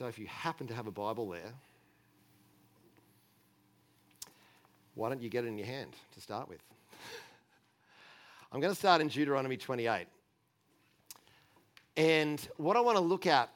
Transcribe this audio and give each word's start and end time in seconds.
So 0.00 0.06
if 0.06 0.18
you 0.18 0.28
happen 0.28 0.66
to 0.68 0.74
have 0.74 0.86
a 0.86 0.90
Bible 0.90 1.28
there, 1.28 1.52
why 4.94 5.10
don't 5.10 5.20
you 5.20 5.28
get 5.28 5.44
it 5.44 5.48
in 5.48 5.58
your 5.58 5.66
hand 5.66 5.94
to 6.14 6.22
start 6.22 6.48
with? 6.48 6.62
I'm 8.50 8.60
going 8.60 8.72
to 8.72 8.78
start 8.78 9.02
in 9.02 9.08
Deuteronomy 9.08 9.58
28. 9.58 10.06
And 11.98 12.40
what 12.56 12.78
I 12.78 12.80
want 12.80 12.96
to 12.96 13.04
look 13.04 13.26
at, 13.26 13.50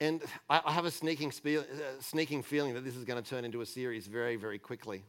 and 0.00 0.20
I, 0.50 0.72
have 0.72 0.86
a 0.86 0.90
sneaking, 0.90 1.30
spe- 1.30 1.46
uh, 1.46 2.00
sneaking 2.00 2.42
feeling 2.42 2.74
that 2.74 2.84
this 2.84 2.96
is 2.96 3.04
going 3.04 3.22
to 3.22 3.30
turn 3.30 3.44
into 3.44 3.60
a 3.60 3.66
series 3.66 4.08
very, 4.08 4.34
very 4.34 4.58
quickly. 4.58 5.04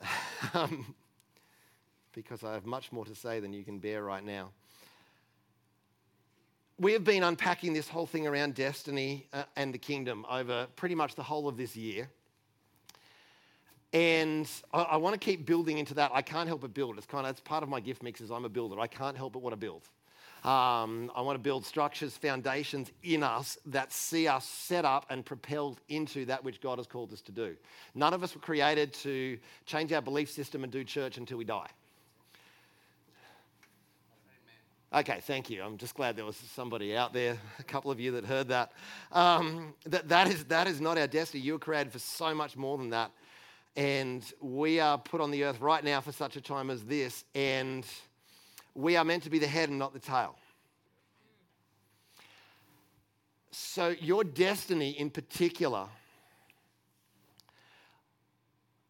um, 0.52 0.96
because 2.12 2.42
I 2.42 2.54
have 2.54 2.66
much 2.66 2.90
more 2.90 3.04
to 3.04 3.14
say 3.14 3.38
than 3.38 3.52
you 3.52 3.62
can 3.62 3.78
bear 3.78 4.02
right 4.02 4.24
now. 4.24 4.50
We 6.76 6.92
have 6.92 7.04
been 7.04 7.22
unpacking 7.22 7.72
this 7.72 7.88
whole 7.88 8.06
thing 8.06 8.26
around 8.26 8.56
destiny 8.56 9.28
uh, 9.32 9.44
and 9.54 9.72
the 9.72 9.78
kingdom 9.78 10.26
over 10.28 10.66
pretty 10.74 10.96
much 10.96 11.14
the 11.14 11.22
whole 11.22 11.46
of 11.46 11.56
this 11.56 11.76
year. 11.76 12.10
And 13.92 14.50
I, 14.72 14.82
I 14.82 14.96
want 14.96 15.14
to 15.14 15.24
keep 15.24 15.46
building 15.46 15.78
into 15.78 15.94
that. 15.94 16.10
I 16.12 16.20
can't 16.20 16.48
help 16.48 16.62
but 16.62 16.74
build. 16.74 16.98
It's 16.98 17.06
kind 17.06 17.26
of 17.26 17.30
it's 17.30 17.40
part 17.40 17.62
of 17.62 17.68
my 17.68 17.78
gift 17.78 18.02
mix 18.02 18.20
is 18.20 18.32
I'm 18.32 18.44
a 18.44 18.48
builder. 18.48 18.80
I 18.80 18.88
can't 18.88 19.16
help 19.16 19.34
but 19.34 19.42
want 19.42 19.52
to 19.52 19.56
build. 19.56 19.88
Um, 20.42 21.12
I 21.14 21.20
want 21.20 21.36
to 21.36 21.38
build 21.42 21.64
structures, 21.64 22.16
foundations 22.16 22.90
in 23.04 23.22
us 23.22 23.56
that 23.66 23.92
see 23.92 24.26
us 24.26 24.44
set 24.44 24.84
up 24.84 25.06
and 25.10 25.24
propelled 25.24 25.80
into 25.88 26.24
that 26.26 26.42
which 26.42 26.60
God 26.60 26.78
has 26.78 26.88
called 26.88 27.12
us 27.12 27.22
to 27.22 27.32
do. 27.32 27.56
None 27.94 28.12
of 28.12 28.24
us 28.24 28.34
were 28.34 28.40
created 28.40 28.92
to 28.94 29.38
change 29.64 29.92
our 29.92 30.02
belief 30.02 30.28
system 30.28 30.64
and 30.64 30.72
do 30.72 30.82
church 30.82 31.18
until 31.18 31.38
we 31.38 31.44
die. 31.44 31.68
Okay, 34.94 35.18
thank 35.22 35.50
you. 35.50 35.60
I'm 35.60 35.76
just 35.76 35.96
glad 35.96 36.14
there 36.14 36.24
was 36.24 36.36
somebody 36.36 36.96
out 36.96 37.12
there, 37.12 37.36
a 37.58 37.64
couple 37.64 37.90
of 37.90 37.98
you 37.98 38.12
that 38.12 38.24
heard 38.24 38.46
that. 38.46 38.70
Um, 39.10 39.74
that, 39.86 40.08
that, 40.08 40.28
is, 40.28 40.44
that 40.44 40.68
is 40.68 40.80
not 40.80 40.96
our 40.96 41.08
destiny. 41.08 41.42
You 41.42 41.54
were 41.54 41.58
created 41.58 41.92
for 41.92 41.98
so 41.98 42.32
much 42.32 42.56
more 42.56 42.78
than 42.78 42.90
that. 42.90 43.10
And 43.74 44.24
we 44.40 44.78
are 44.78 44.96
put 44.96 45.20
on 45.20 45.32
the 45.32 45.42
earth 45.42 45.60
right 45.60 45.82
now 45.82 46.00
for 46.00 46.12
such 46.12 46.36
a 46.36 46.40
time 46.40 46.70
as 46.70 46.84
this. 46.84 47.24
And 47.34 47.84
we 48.76 48.94
are 48.96 49.04
meant 49.04 49.24
to 49.24 49.30
be 49.30 49.40
the 49.40 49.48
head 49.48 49.68
and 49.68 49.80
not 49.80 49.94
the 49.94 49.98
tail. 49.98 50.36
So, 53.50 53.96
your 54.00 54.22
destiny 54.22 54.90
in 54.90 55.10
particular 55.10 55.88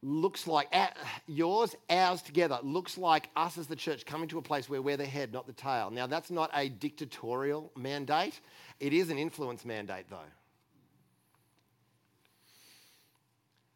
looks 0.05 0.47
like 0.47 0.69
uh, 0.73 0.89
yours, 1.27 1.75
ours 1.89 2.21
together, 2.21 2.59
looks 2.63 2.99
like 2.99 3.31
us 3.37 3.57
as 3.57 3.67
the 3.67 3.77
church 3.77 4.05
coming 4.05 4.29
to 4.29 4.39
a 4.39 4.43
place 4.43 4.69
where 4.69 4.83
we're 4.83 4.99
the 4.99 5.07
head, 5.07 5.33
not 5.33 5.47
the 5.47 5.53
tail. 5.53 5.91
Now, 5.91 6.07
that's 6.07 6.31
not 6.31 6.51
a 6.55 6.69
dictatorial 6.69 7.73
mandate, 7.75 8.41
it 8.81 8.93
is 8.93 9.11
an 9.11 9.19
influence 9.19 9.65
mandate, 9.65 10.07
though. 10.11 10.19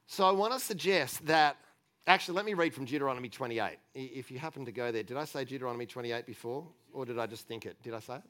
So 0.06 0.26
I 0.26 0.30
want 0.32 0.52
to 0.52 0.60
suggest 0.60 1.26
that, 1.26 1.56
actually, 2.06 2.36
let 2.36 2.44
me 2.44 2.54
read 2.54 2.74
from 2.74 2.84
Deuteronomy 2.84 3.28
28. 3.28 3.78
If 3.94 4.30
you 4.30 4.38
happen 4.38 4.64
to 4.64 4.72
go 4.72 4.92
there, 4.92 5.02
did 5.02 5.16
I 5.16 5.24
say 5.24 5.44
Deuteronomy 5.44 5.86
28 5.86 6.26
before? 6.26 6.66
Or 6.92 7.04
did 7.04 7.18
I 7.18 7.26
just 7.26 7.46
think 7.46 7.66
it? 7.66 7.82
Did 7.82 7.94
I 7.94 8.00
say 8.00 8.16
it? 8.16 8.22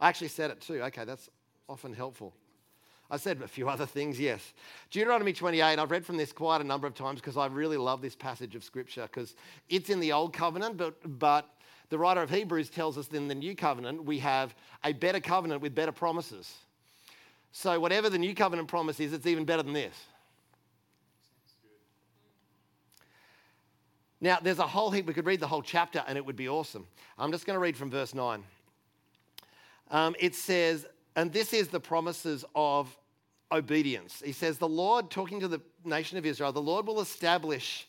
I 0.00 0.08
actually 0.08 0.28
said 0.28 0.50
it 0.50 0.60
too. 0.60 0.82
Okay, 0.84 1.04
that's 1.04 1.28
often 1.68 1.92
helpful. 1.92 2.34
I 3.10 3.16
said 3.16 3.40
a 3.40 3.48
few 3.48 3.68
other 3.68 3.86
things, 3.86 4.20
yes. 4.20 4.52
Deuteronomy 4.90 5.32
28, 5.32 5.78
I've 5.78 5.90
read 5.90 6.04
from 6.04 6.18
this 6.18 6.30
quite 6.30 6.60
a 6.60 6.64
number 6.64 6.86
of 6.86 6.94
times 6.94 7.20
because 7.20 7.38
I 7.38 7.46
really 7.46 7.78
love 7.78 8.02
this 8.02 8.14
passage 8.14 8.54
of 8.54 8.62
scripture 8.62 9.02
because 9.02 9.34
it's 9.70 9.88
in 9.88 9.98
the 9.98 10.12
old 10.12 10.34
covenant, 10.34 10.76
but, 10.76 11.18
but 11.18 11.48
the 11.88 11.96
writer 11.98 12.20
of 12.20 12.28
Hebrews 12.28 12.68
tells 12.68 12.98
us 12.98 13.06
that 13.06 13.16
in 13.16 13.28
the 13.28 13.34
new 13.34 13.56
covenant 13.56 14.04
we 14.04 14.18
have 14.18 14.54
a 14.84 14.92
better 14.92 15.20
covenant 15.20 15.62
with 15.62 15.74
better 15.74 15.92
promises. 15.92 16.52
So, 17.50 17.80
whatever 17.80 18.10
the 18.10 18.18
new 18.18 18.34
covenant 18.34 18.68
promise 18.68 19.00
is, 19.00 19.14
it's 19.14 19.26
even 19.26 19.46
better 19.46 19.62
than 19.62 19.72
this. 19.72 19.96
Now, 24.20 24.38
there's 24.42 24.58
a 24.58 24.66
whole 24.66 24.90
heap, 24.90 25.06
we 25.06 25.14
could 25.14 25.26
read 25.26 25.40
the 25.40 25.46
whole 25.46 25.62
chapter 25.62 26.04
and 26.06 26.18
it 26.18 26.26
would 26.26 26.36
be 26.36 26.48
awesome. 26.48 26.86
I'm 27.18 27.32
just 27.32 27.46
going 27.46 27.54
to 27.54 27.60
read 27.60 27.76
from 27.76 27.90
verse 27.90 28.14
9. 28.14 28.42
Um, 29.90 30.14
it 30.18 30.34
says, 30.34 30.86
and 31.18 31.32
this 31.32 31.52
is 31.52 31.66
the 31.66 31.80
promises 31.80 32.44
of 32.54 32.96
obedience. 33.50 34.22
He 34.24 34.30
says, 34.30 34.56
The 34.56 34.68
Lord, 34.68 35.10
talking 35.10 35.40
to 35.40 35.48
the 35.48 35.60
nation 35.84 36.16
of 36.16 36.24
Israel, 36.24 36.52
the 36.52 36.62
Lord 36.62 36.86
will 36.86 37.00
establish 37.00 37.88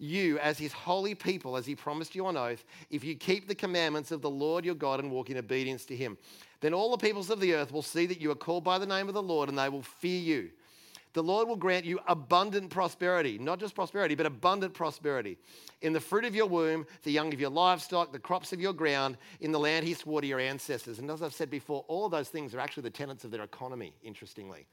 you 0.00 0.40
as 0.40 0.58
his 0.58 0.72
holy 0.72 1.14
people, 1.14 1.56
as 1.56 1.66
he 1.66 1.76
promised 1.76 2.16
you 2.16 2.26
on 2.26 2.36
oath, 2.36 2.64
if 2.90 3.04
you 3.04 3.14
keep 3.14 3.46
the 3.46 3.54
commandments 3.54 4.10
of 4.10 4.22
the 4.22 4.30
Lord 4.30 4.64
your 4.64 4.74
God 4.74 4.98
and 4.98 5.12
walk 5.12 5.30
in 5.30 5.36
obedience 5.38 5.84
to 5.84 5.94
him. 5.94 6.18
Then 6.60 6.74
all 6.74 6.90
the 6.90 6.96
peoples 6.96 7.30
of 7.30 7.38
the 7.38 7.54
earth 7.54 7.70
will 7.70 7.80
see 7.80 8.06
that 8.06 8.20
you 8.20 8.32
are 8.32 8.36
called 8.36 8.64
by 8.64 8.78
the 8.78 8.86
name 8.86 9.06
of 9.06 9.14
the 9.14 9.22
Lord 9.22 9.48
and 9.48 9.56
they 9.56 9.68
will 9.68 9.82
fear 9.82 10.20
you. 10.20 10.50
The 11.18 11.24
Lord 11.24 11.48
will 11.48 11.56
grant 11.56 11.84
you 11.84 11.98
abundant 12.06 12.70
prosperity, 12.70 13.38
not 13.38 13.58
just 13.58 13.74
prosperity, 13.74 14.14
but 14.14 14.24
abundant 14.24 14.72
prosperity. 14.72 15.36
In 15.82 15.92
the 15.92 15.98
fruit 15.98 16.24
of 16.24 16.32
your 16.32 16.46
womb, 16.46 16.86
the 17.02 17.10
young 17.10 17.34
of 17.34 17.40
your 17.40 17.50
livestock, 17.50 18.12
the 18.12 18.20
crops 18.20 18.52
of 18.52 18.60
your 18.60 18.72
ground, 18.72 19.16
in 19.40 19.50
the 19.50 19.58
land 19.58 19.84
he 19.84 19.94
swore 19.94 20.20
to 20.20 20.26
your 20.28 20.38
ancestors. 20.38 21.00
And 21.00 21.10
as 21.10 21.20
I've 21.20 21.34
said 21.34 21.50
before, 21.50 21.84
all 21.88 22.08
those 22.08 22.28
things 22.28 22.54
are 22.54 22.60
actually 22.60 22.84
the 22.84 22.90
tenets 22.90 23.24
of 23.24 23.32
their 23.32 23.42
economy, 23.42 23.94
interestingly, 24.04 24.64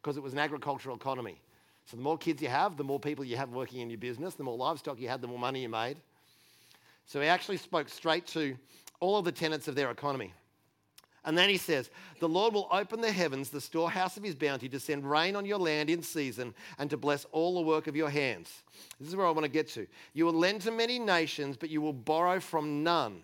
because 0.00 0.16
it 0.16 0.22
was 0.22 0.32
an 0.32 0.38
agricultural 0.38 0.94
economy. 0.94 1.40
So 1.86 1.96
the 1.96 2.02
more 2.04 2.16
kids 2.16 2.40
you 2.40 2.48
have, 2.48 2.76
the 2.76 2.84
more 2.84 3.00
people 3.00 3.24
you 3.24 3.36
have 3.36 3.50
working 3.50 3.80
in 3.80 3.90
your 3.90 3.98
business, 3.98 4.34
the 4.34 4.44
more 4.44 4.56
livestock 4.56 5.00
you 5.00 5.08
had, 5.08 5.20
the 5.20 5.26
more 5.26 5.40
money 5.40 5.62
you 5.62 5.68
made. 5.68 5.96
So 7.06 7.20
he 7.20 7.26
actually 7.26 7.56
spoke 7.56 7.88
straight 7.88 8.24
to 8.28 8.56
all 9.00 9.18
of 9.18 9.24
the 9.24 9.32
tenets 9.32 9.66
of 9.66 9.74
their 9.74 9.90
economy. 9.90 10.32
And 11.24 11.36
then 11.36 11.48
he 11.48 11.56
says, 11.56 11.90
The 12.20 12.28
Lord 12.28 12.54
will 12.54 12.68
open 12.70 13.00
the 13.00 13.12
heavens, 13.12 13.50
the 13.50 13.60
storehouse 13.60 14.16
of 14.16 14.22
his 14.22 14.34
bounty, 14.34 14.68
to 14.68 14.80
send 14.80 15.08
rain 15.08 15.36
on 15.36 15.44
your 15.44 15.58
land 15.58 15.90
in 15.90 16.02
season 16.02 16.54
and 16.78 16.88
to 16.90 16.96
bless 16.96 17.26
all 17.32 17.56
the 17.56 17.66
work 17.66 17.86
of 17.86 17.96
your 17.96 18.10
hands. 18.10 18.62
This 18.98 19.08
is 19.08 19.16
where 19.16 19.26
I 19.26 19.30
want 19.30 19.44
to 19.44 19.50
get 19.50 19.68
to. 19.70 19.86
You 20.14 20.26
will 20.26 20.32
lend 20.32 20.62
to 20.62 20.70
many 20.70 20.98
nations, 20.98 21.56
but 21.56 21.70
you 21.70 21.80
will 21.80 21.92
borrow 21.92 22.40
from 22.40 22.82
none. 22.82 23.22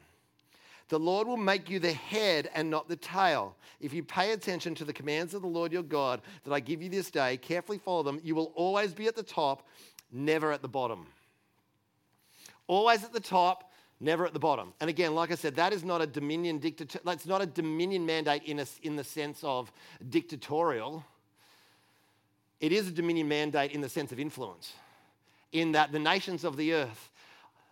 The 0.89 0.99
Lord 0.99 1.27
will 1.27 1.39
make 1.39 1.71
you 1.71 1.79
the 1.79 1.93
head 1.93 2.51
and 2.55 2.69
not 2.69 2.89
the 2.89 2.97
tail. 2.97 3.57
If 3.81 3.93
you 3.93 4.03
pay 4.03 4.33
attention 4.33 4.75
to 4.77 4.85
the 4.85 4.93
commands 4.93 5.33
of 5.35 5.43
the 5.43 5.49
Lord 5.49 5.73
your 5.73 5.83
God 5.83 6.21
that 6.45 6.53
I 6.53 6.61
give 6.61 6.83
you 6.83 6.91
this 6.91 7.11
day, 7.11 7.37
carefully 7.39 7.79
follow 7.79 8.03
them, 8.03 8.21
you 8.23 8.35
will 8.35 8.53
always 8.55 8.93
be 8.93 9.07
at 9.07 9.17
the 9.17 9.23
top, 9.23 9.67
never 10.13 10.53
at 10.53 10.63
the 10.63 10.69
bottom. 10.69 11.07
Always 12.67 13.05
at 13.05 13.13
the 13.13 13.21
top, 13.21 13.73
never 14.05 14.27
at 14.27 14.33
the 14.33 14.39
bottom. 14.39 14.73
And 14.81 14.91
again, 14.91 15.15
like 15.15 15.33
I 15.33 15.35
said, 15.35 15.57
that 15.57 15.73
is 15.73 15.83
not 15.83 16.01
a 16.03 16.07
dominion 16.07 16.59
dictator. 16.59 17.01
That's 17.05 17.27
not 17.27 17.43
a 17.43 17.47
dominion 17.47 18.07
mandate 18.07 18.43
in, 18.45 18.61
a, 18.61 18.67
in 18.83 18.97
the 18.97 19.05
sense 19.05 19.43
of 19.43 19.73
dictatorial. 20.11 21.05
It 22.61 22.73
is 22.73 22.89
a 22.89 22.93
dominion 22.93 23.29
mandate 23.29 23.73
in 23.73 23.81
the 23.81 23.89
sense 23.89 24.13
of 24.13 24.21
influence, 24.21 24.73
in 25.53 25.73
that 25.73 25.93
the 25.93 25.99
nations 25.99 26.45
of 26.45 26.57
the 26.57 26.75
earth, 26.75 27.11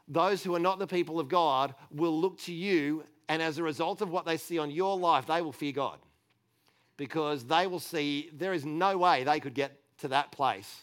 those 0.09 0.43
who 0.43 0.54
are 0.54 0.60
not 0.60 0.78
the 0.78 0.87
people 0.87 1.20
of 1.20 1.28
God, 1.28 1.75
will 1.91 2.19
look 2.20 2.38
to 2.41 2.53
you, 2.53 3.04
and 3.28 3.41
as 3.41 3.59
a 3.59 3.62
result 3.62 4.03
of 4.03 4.10
what 4.10 4.26
they 4.26 4.37
see 4.37 4.59
on 4.59 4.70
your 4.70 4.99
life, 4.99 5.26
they 5.26 5.41
will 5.41 5.53
fear 5.53 5.72
God. 5.72 5.99
Because 6.97 7.44
they 7.44 7.66
will 7.66 7.81
see 7.81 8.31
there 8.32 8.53
is 8.53 8.66
no 8.66 8.99
way 8.99 9.25
they 9.25 9.41
could 9.41 9.54
get 9.54 9.78
to 9.99 10.09
that 10.09 10.32
place, 10.32 10.82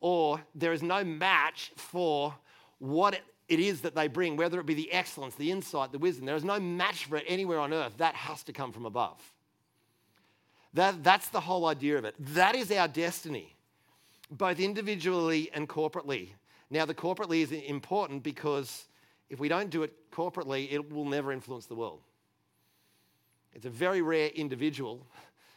or 0.00 0.40
there 0.54 0.72
is 0.72 0.82
no 0.82 1.04
match 1.04 1.72
for 1.76 2.34
what 2.78 3.14
it 3.14 3.22
it 3.48 3.60
is 3.60 3.82
that 3.82 3.94
they 3.94 4.08
bring, 4.08 4.36
whether 4.36 4.58
it 4.58 4.66
be 4.66 4.74
the 4.74 4.90
excellence, 4.92 5.34
the 5.34 5.50
insight, 5.50 5.92
the 5.92 5.98
wisdom. 5.98 6.26
There 6.26 6.36
is 6.36 6.44
no 6.44 6.58
match 6.58 7.04
for 7.06 7.16
it 7.16 7.24
anywhere 7.28 7.58
on 7.58 7.72
earth. 7.72 7.92
That 7.98 8.14
has 8.14 8.42
to 8.44 8.52
come 8.52 8.72
from 8.72 8.86
above. 8.86 9.20
That, 10.72 11.04
that's 11.04 11.28
the 11.28 11.40
whole 11.40 11.66
idea 11.66 11.98
of 11.98 12.04
it. 12.04 12.14
That 12.18 12.54
is 12.54 12.72
our 12.72 12.88
destiny, 12.88 13.54
both 14.30 14.58
individually 14.58 15.50
and 15.52 15.68
corporately. 15.68 16.30
Now, 16.70 16.84
the 16.84 16.94
corporately 16.94 17.42
is 17.42 17.52
important 17.52 18.22
because 18.22 18.86
if 19.28 19.38
we 19.38 19.48
don't 19.48 19.70
do 19.70 19.82
it 19.82 19.92
corporately, 20.10 20.72
it 20.72 20.92
will 20.92 21.04
never 21.04 21.30
influence 21.30 21.66
the 21.66 21.74
world. 21.74 22.00
It's 23.52 23.66
a 23.66 23.70
very 23.70 24.02
rare 24.02 24.28
individual 24.28 25.06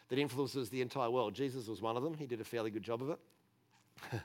that 0.10 0.20
influences 0.20 0.70
the 0.70 0.82
entire 0.82 1.10
world. 1.10 1.34
Jesus 1.34 1.68
was 1.68 1.82
one 1.82 1.98
of 1.98 2.04
them, 2.04 2.14
he 2.14 2.28
did 2.28 2.42
a 2.42 2.44
fairly 2.44 2.70
good 2.70 2.84
job 2.84 3.02
of 3.02 3.10
it. 3.10 3.20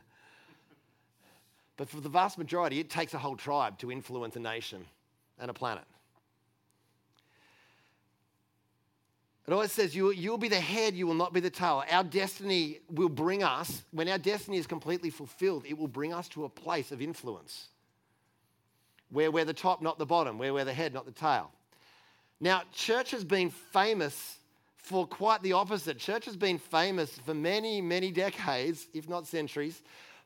But 1.77 1.89
for 1.89 2.01
the 2.01 2.09
vast 2.09 2.39
majority, 2.39 2.81
it 2.81 2.91
takes 2.91 3.15
a 3.15 3.19
whole 3.19 3.37
tribe 3.37 3.79
to 3.79 3.91
influence 3.91 4.37
a 4.37 4.41
nation 4.41 4.85
and 5.39 5.51
a 5.51 5.55
planet. 5.55 5.85
It 9.47 9.53
always 9.53 9.73
says 9.73 9.95
you, 9.95 10.13
you 10.13 10.31
will 10.31 10.39
be 10.39 10.49
the 10.49 10.61
head, 10.61 10.95
you 10.95 11.07
will 11.07 11.15
not 11.15 11.33
be 11.33 11.41
the 11.41 11.51
tail. 11.51 11.83
Our 11.91 12.05
destiny 12.05 12.79
will 12.89 13.09
bring 13.09 13.43
us, 13.43 13.83
when 13.91 14.09
our 14.09 14.19
destiny 14.19 14.57
is 14.57 14.67
completely 14.69 15.11
fulfilled, 15.11 15.65
it 15.67 15.77
will 15.77 15.89
bring 15.89 16.15
us 16.15 16.29
to 16.29 16.45
a 16.45 16.49
place 16.49 16.93
of 16.93 17.03
influence 17.03 17.69
where 19.11 19.31
we're 19.31 19.45
the 19.45 19.53
top, 19.53 19.83
not 19.83 19.99
the 19.99 20.07
bottom, 20.07 20.39
where 20.39 20.55
we're 20.55 20.65
the 20.65 20.73
head, 20.73 20.95
not 20.95 21.05
the 21.05 21.13
tail. 21.13 21.51
Now, 22.41 22.63
church 22.73 23.11
has 23.11 23.25
been 23.25 23.51
famous 23.51 24.39
for 24.79 25.07
quite 25.07 25.43
the 25.43 25.53
opposite. 25.53 25.99
Church 25.99 26.25
has 26.25 26.37
been 26.37 26.59
famous 26.59 27.19
for 27.19 27.35
many, 27.35 27.81
many 27.81 28.11
decades, 28.11 28.89
if 28.95 29.09
not 29.09 29.27
centuries, 29.27 29.83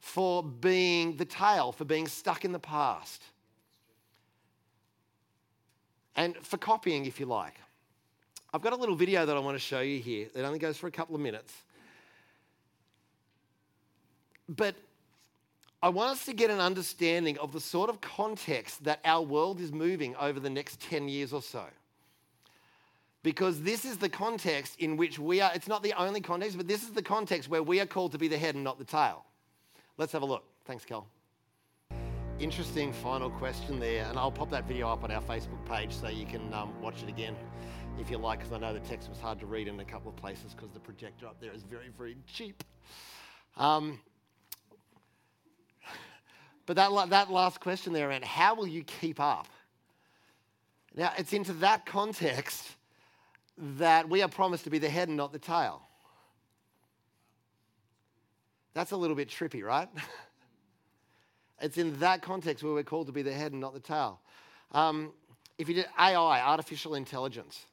for 0.06 0.40
being 0.40 1.16
the 1.16 1.24
tail, 1.24 1.72
for 1.72 1.84
being 1.84 2.06
stuck 2.06 2.44
in 2.44 2.52
the 2.52 2.60
past. 2.60 3.24
And 6.14 6.36
for 6.36 6.58
copying, 6.58 7.06
if 7.06 7.18
you 7.18 7.26
like. 7.26 7.54
I've 8.54 8.62
got 8.62 8.72
a 8.72 8.76
little 8.76 8.94
video 8.94 9.26
that 9.26 9.36
I 9.36 9.40
want 9.40 9.56
to 9.56 9.58
show 9.58 9.80
you 9.80 9.98
here. 9.98 10.28
It 10.32 10.42
only 10.42 10.60
goes 10.60 10.76
for 10.76 10.86
a 10.86 10.92
couple 10.92 11.16
of 11.16 11.20
minutes. 11.20 11.52
But 14.48 14.76
I 15.82 15.88
want 15.88 16.12
us 16.12 16.24
to 16.26 16.32
get 16.32 16.50
an 16.50 16.60
understanding 16.60 17.36
of 17.38 17.52
the 17.52 17.60
sort 17.60 17.90
of 17.90 18.00
context 18.00 18.84
that 18.84 19.00
our 19.04 19.22
world 19.22 19.60
is 19.60 19.72
moving 19.72 20.14
over 20.16 20.38
the 20.38 20.48
next 20.48 20.80
10 20.82 21.08
years 21.08 21.32
or 21.32 21.42
so. 21.42 21.64
Because 23.24 23.60
this 23.60 23.84
is 23.84 23.96
the 23.96 24.08
context 24.08 24.76
in 24.78 24.96
which 24.96 25.18
we 25.18 25.40
are, 25.40 25.50
it's 25.52 25.66
not 25.66 25.82
the 25.82 25.94
only 26.00 26.20
context, 26.20 26.56
but 26.56 26.68
this 26.68 26.84
is 26.84 26.90
the 26.90 27.02
context 27.02 27.50
where 27.50 27.62
we 27.62 27.80
are 27.80 27.86
called 27.86 28.12
to 28.12 28.18
be 28.18 28.28
the 28.28 28.38
head 28.38 28.54
and 28.54 28.62
not 28.62 28.78
the 28.78 28.84
tail. 28.84 29.24
Let's 29.98 30.12
have 30.12 30.22
a 30.22 30.26
look. 30.26 30.44
Thanks, 30.66 30.84
Kel. 30.84 31.06
Interesting 32.38 32.92
final 32.92 33.30
question 33.30 33.80
there, 33.80 34.04
and 34.04 34.18
I'll 34.18 34.30
pop 34.30 34.50
that 34.50 34.68
video 34.68 34.90
up 34.90 35.02
on 35.04 35.10
our 35.10 35.22
Facebook 35.22 35.64
page 35.64 35.94
so 35.94 36.08
you 36.08 36.26
can 36.26 36.52
um, 36.52 36.70
watch 36.82 37.02
it 37.02 37.08
again 37.08 37.34
if 37.98 38.10
you 38.10 38.18
like, 38.18 38.40
because 38.40 38.52
I 38.52 38.58
know 38.58 38.74
the 38.74 38.80
text 38.80 39.08
was 39.08 39.18
hard 39.18 39.40
to 39.40 39.46
read 39.46 39.68
in 39.68 39.80
a 39.80 39.84
couple 39.86 40.10
of 40.10 40.16
places 40.16 40.52
because 40.52 40.70
the 40.70 40.80
projector 40.80 41.26
up 41.26 41.40
there 41.40 41.50
is 41.50 41.62
very, 41.62 41.88
very 41.96 42.14
cheap. 42.26 42.62
Um, 43.56 44.00
but 46.66 46.76
that, 46.76 46.90
that 47.08 47.30
last 47.30 47.60
question 47.60 47.94
there 47.94 48.10
around 48.10 48.24
how 48.24 48.54
will 48.54 48.66
you 48.66 48.84
keep 48.84 49.18
up? 49.18 49.48
Now, 50.94 51.12
it's 51.16 51.32
into 51.32 51.54
that 51.54 51.86
context 51.86 52.70
that 53.56 54.10
we 54.10 54.20
are 54.20 54.28
promised 54.28 54.64
to 54.64 54.70
be 54.70 54.78
the 54.78 54.90
head 54.90 55.08
and 55.08 55.16
not 55.16 55.32
the 55.32 55.38
tail. 55.38 55.80
That's 58.76 58.90
a 58.90 58.96
little 58.98 59.16
bit 59.16 59.30
trippy, 59.30 59.64
right? 59.64 59.88
it's 61.62 61.78
in 61.78 61.98
that 62.00 62.20
context 62.20 62.62
where 62.62 62.74
we're 62.74 62.82
called 62.82 63.06
to 63.06 63.12
be 63.12 63.22
the 63.22 63.32
head 63.32 63.52
and 63.52 63.60
not 63.62 63.72
the 63.72 63.80
tail. 63.80 64.20
Um, 64.72 65.12
if 65.56 65.66
you 65.66 65.74
did 65.74 65.86
AI, 65.98 66.42
artificial 66.42 66.94
intelligence, 66.94 67.64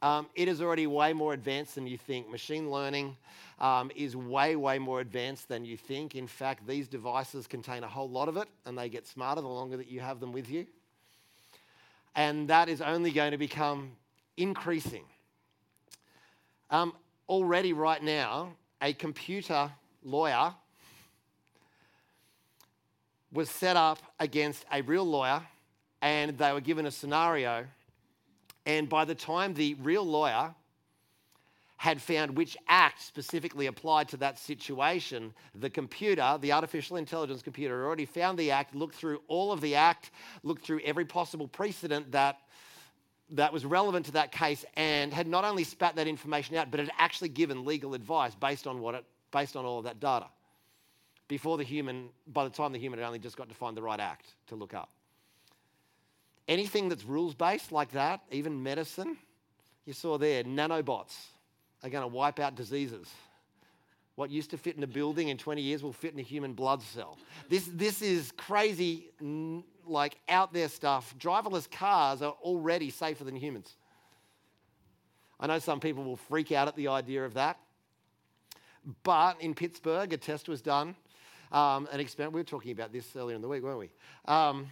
um, 0.00 0.28
it 0.36 0.46
is 0.46 0.62
already 0.62 0.86
way 0.86 1.12
more 1.12 1.32
advanced 1.32 1.74
than 1.74 1.88
you 1.88 1.98
think. 1.98 2.30
Machine 2.30 2.70
learning 2.70 3.16
um, 3.58 3.90
is 3.96 4.14
way, 4.14 4.54
way 4.54 4.78
more 4.78 5.00
advanced 5.00 5.48
than 5.48 5.64
you 5.64 5.76
think. 5.76 6.14
In 6.14 6.28
fact, 6.28 6.68
these 6.68 6.86
devices 6.86 7.48
contain 7.48 7.82
a 7.82 7.88
whole 7.88 8.08
lot 8.08 8.28
of 8.28 8.36
it, 8.36 8.46
and 8.64 8.78
they 8.78 8.88
get 8.88 9.08
smarter 9.08 9.40
the 9.40 9.48
longer 9.48 9.76
that 9.76 9.88
you 9.88 9.98
have 9.98 10.20
them 10.20 10.30
with 10.30 10.48
you. 10.48 10.68
And 12.14 12.46
that 12.46 12.68
is 12.68 12.80
only 12.80 13.10
going 13.10 13.32
to 13.32 13.38
become 13.38 13.90
increasing. 14.36 15.02
Um, 16.70 16.92
already, 17.28 17.72
right 17.72 18.00
now, 18.00 18.52
a 18.80 18.92
computer 18.92 19.68
lawyer 20.04 20.54
was 23.32 23.48
set 23.48 23.76
up 23.76 23.98
against 24.20 24.64
a 24.72 24.82
real 24.82 25.04
lawyer, 25.04 25.42
and 26.02 26.36
they 26.36 26.52
were 26.52 26.60
given 26.60 26.86
a 26.86 26.90
scenario. 26.90 27.64
And 28.66 28.88
by 28.88 29.04
the 29.04 29.14
time 29.14 29.54
the 29.54 29.74
real 29.74 30.04
lawyer 30.04 30.54
had 31.78 32.00
found 32.00 32.36
which 32.36 32.56
act 32.68 33.02
specifically 33.02 33.66
applied 33.66 34.08
to 34.08 34.16
that 34.16 34.38
situation, 34.38 35.34
the 35.54 35.68
computer, 35.68 36.38
the 36.40 36.52
artificial 36.52 36.96
intelligence 36.96 37.42
computer, 37.42 37.84
already 37.84 38.04
found 38.04 38.38
the 38.38 38.52
act, 38.52 38.74
looked 38.74 38.94
through 38.94 39.20
all 39.26 39.50
of 39.50 39.60
the 39.60 39.74
act, 39.74 40.12
looked 40.44 40.64
through 40.64 40.80
every 40.84 41.04
possible 41.04 41.48
precedent 41.48 42.12
that 42.12 42.38
that 43.30 43.52
was 43.52 43.64
relevant 43.64 44.06
to 44.06 44.12
that 44.12 44.30
case 44.30 44.64
and 44.76 45.12
had 45.12 45.26
not 45.26 45.44
only 45.44 45.64
spat 45.64 45.96
that 45.96 46.06
information 46.06 46.54
out, 46.54 46.70
but 46.70 46.78
had 46.78 46.90
actually 46.98 47.30
given 47.30 47.64
legal 47.64 47.94
advice 47.94 48.34
based 48.34 48.66
on 48.66 48.80
what 48.80 48.94
it, 48.94 49.04
based 49.32 49.56
on 49.56 49.64
all 49.64 49.78
of 49.78 49.84
that 49.84 49.98
data. 49.98 50.26
Before 51.26 51.56
the 51.58 51.64
human, 51.64 52.10
by 52.26 52.44
the 52.44 52.50
time 52.50 52.72
the 52.72 52.78
human 52.78 52.98
had 52.98 53.06
only 53.06 53.18
just 53.18 53.36
got 53.36 53.48
to 53.48 53.54
find 53.54 53.76
the 53.76 53.82
right 53.82 53.98
act 53.98 54.26
to 54.48 54.54
look 54.54 54.74
up. 54.74 54.90
Anything 56.46 56.88
that's 56.88 57.04
rules 57.04 57.34
based 57.34 57.72
like 57.72 57.92
that, 57.92 58.20
even 58.30 58.62
medicine, 58.62 59.16
you 59.86 59.92
saw 59.92 60.18
there, 60.18 60.44
nanobots 60.44 61.16
are 61.82 61.90
going 61.90 62.02
to 62.02 62.08
wipe 62.08 62.38
out 62.38 62.54
diseases. 62.54 63.08
What 64.14 64.30
used 64.30 64.50
to 64.50 64.58
fit 64.58 64.76
in 64.76 64.82
a 64.82 64.86
building 64.86 65.28
in 65.28 65.38
20 65.38 65.62
years 65.62 65.82
will 65.82 65.92
fit 65.92 66.12
in 66.12 66.18
a 66.20 66.22
human 66.22 66.52
blood 66.52 66.82
cell. 66.82 67.18
This, 67.48 67.68
this 67.72 68.02
is 68.02 68.32
crazy 68.36 69.10
like 69.86 70.16
out 70.28 70.52
there 70.52 70.68
stuff, 70.68 71.14
driverless 71.18 71.70
cars 71.70 72.22
are 72.22 72.36
already 72.42 72.90
safer 72.90 73.24
than 73.24 73.36
humans. 73.36 73.74
I 75.40 75.46
know 75.46 75.58
some 75.58 75.80
people 75.80 76.04
will 76.04 76.16
freak 76.16 76.52
out 76.52 76.68
at 76.68 76.76
the 76.76 76.88
idea 76.88 77.24
of 77.24 77.34
that. 77.34 77.58
But 79.02 79.40
in 79.40 79.54
Pittsburgh, 79.54 80.12
a 80.12 80.16
test 80.16 80.48
was 80.48 80.60
done. 80.60 80.96
Um, 81.52 81.88
an 81.92 82.00
experiment, 82.00 82.34
we 82.34 82.40
were 82.40 82.44
talking 82.44 82.72
about 82.72 82.92
this 82.92 83.14
earlier 83.14 83.36
in 83.36 83.42
the 83.42 83.48
week, 83.48 83.62
weren't 83.62 83.78
we? 83.78 83.90
Um, 84.24 84.66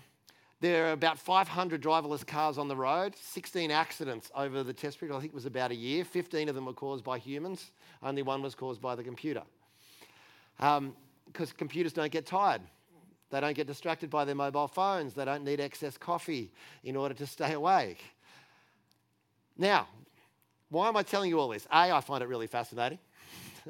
there 0.61 0.89
are 0.89 0.93
about 0.93 1.19
500 1.19 1.83
driverless 1.83 2.27
cars 2.27 2.59
on 2.59 2.69
the 2.69 2.77
road, 2.77 3.15
16 3.17 3.71
accidents 3.71 4.31
over 4.35 4.63
the 4.63 4.73
test 4.73 4.99
period. 4.99 5.17
I 5.17 5.21
think 5.21 5.33
it 5.33 5.35
was 5.35 5.47
about 5.47 5.71
a 5.71 5.75
year. 5.75 6.05
15 6.05 6.49
of 6.49 6.55
them 6.55 6.67
were 6.67 6.73
caused 6.73 7.05
by 7.05 7.19
humans, 7.19 7.71
only 8.03 8.23
one 8.23 8.43
was 8.43 8.55
caused 8.55 8.81
by 8.81 8.95
the 8.95 9.03
computer. 9.03 9.43
Because 10.57 10.79
um, 10.79 11.57
computers 11.57 11.93
don't 11.93 12.13
get 12.13 12.27
tired. 12.27 12.63
They 13.31 13.41
don't 13.41 13.55
get 13.55 13.69
distracted 13.69 14.11
by 14.11 14.25
their 14.25 14.35
mobile 14.35 14.67
phones. 14.67 15.15
They 15.15 15.25
don't 15.25 15.45
need 15.45 15.61
excess 15.61 15.97
coffee 15.97 16.51
in 16.83 16.97
order 16.97 17.15
to 17.15 17.27
stay 17.27 17.53
awake. 17.53 18.03
Now, 19.57 19.87
why 20.69 20.89
am 20.89 20.97
I 20.97 21.03
telling 21.03 21.31
you 21.31 21.39
all 21.39 21.49
this? 21.49 21.67
A, 21.67 21.93
I 21.93 22.01
find 22.01 22.23
it 22.23 22.29
really 22.29 22.49
fascinating 22.49 22.99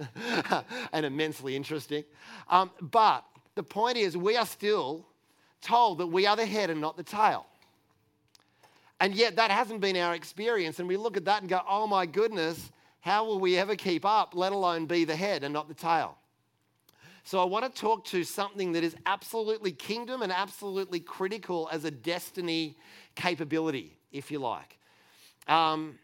and 0.93 1.07
immensely 1.07 1.57
interesting. 1.57 2.05
Um, 2.49 2.71
but 2.81 3.25
the 3.55 3.63
point 3.63 3.97
is, 3.97 4.17
we 4.17 4.37
are 4.37 4.47
still 4.47 5.07
told 5.61 5.99
that 5.99 6.07
we 6.07 6.27
are 6.27 6.37
the 6.37 6.47
head 6.47 6.71
and 6.71 6.81
not 6.81 6.97
the 6.97 7.03
tail. 7.03 7.47
And 9.01 9.15
yet, 9.15 9.37
that 9.37 9.51
hasn't 9.51 9.81
been 9.81 9.97
our 9.97 10.15
experience. 10.15 10.79
And 10.79 10.89
we 10.89 10.97
look 10.97 11.17
at 11.17 11.25
that 11.25 11.41
and 11.41 11.49
go, 11.49 11.61
oh 11.69 11.87
my 11.87 12.07
goodness, 12.07 12.71
how 13.01 13.25
will 13.25 13.41
we 13.41 13.57
ever 13.57 13.77
keep 13.77 14.05
up, 14.05 14.35
let 14.35 14.53
alone 14.53 14.87
be 14.87 15.05
the 15.05 15.17
head 15.17 15.43
and 15.43 15.53
not 15.53 15.69
the 15.69 15.75
tail? 15.75 16.17
So 17.25 17.41
I 17.41 17.45
want 17.45 17.73
to 17.73 17.81
talk 17.81 18.05
to 18.07 18.25
something 18.25 18.73
that 18.73 18.85
is 18.85 18.97
absolutely 19.07 19.73
kingdom 19.73 20.23
and 20.23 20.33
absolutely 20.33 21.01
critical 21.01 21.69
as 21.71 21.85
a 21.85 21.91
destiny 21.91 22.77
capability, 23.15 23.97
if 24.13 24.31
you 24.31 24.39
like. 24.39 24.79
Um, 25.47 25.99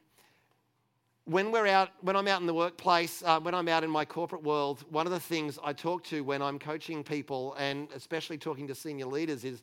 when 1.26 1.52
we're 1.52 1.66
out, 1.66 1.90
when 2.00 2.16
I'm 2.16 2.28
out 2.28 2.40
in 2.40 2.46
the 2.46 2.54
workplace, 2.54 3.22
uh, 3.24 3.38
when 3.40 3.54
I'm 3.54 3.68
out 3.68 3.84
in 3.84 3.90
my 3.90 4.04
corporate 4.04 4.42
world, 4.42 4.84
one 4.90 5.06
of 5.06 5.12
the 5.12 5.20
things 5.20 5.58
I 5.62 5.72
talk 5.72 6.02
to 6.04 6.22
when 6.22 6.40
I'm 6.40 6.58
coaching 6.58 7.04
people, 7.04 7.54
and 7.58 7.88
especially 7.94 8.38
talking 8.38 8.66
to 8.68 8.74
senior 8.74 9.06
leaders, 9.06 9.44
is 9.44 9.62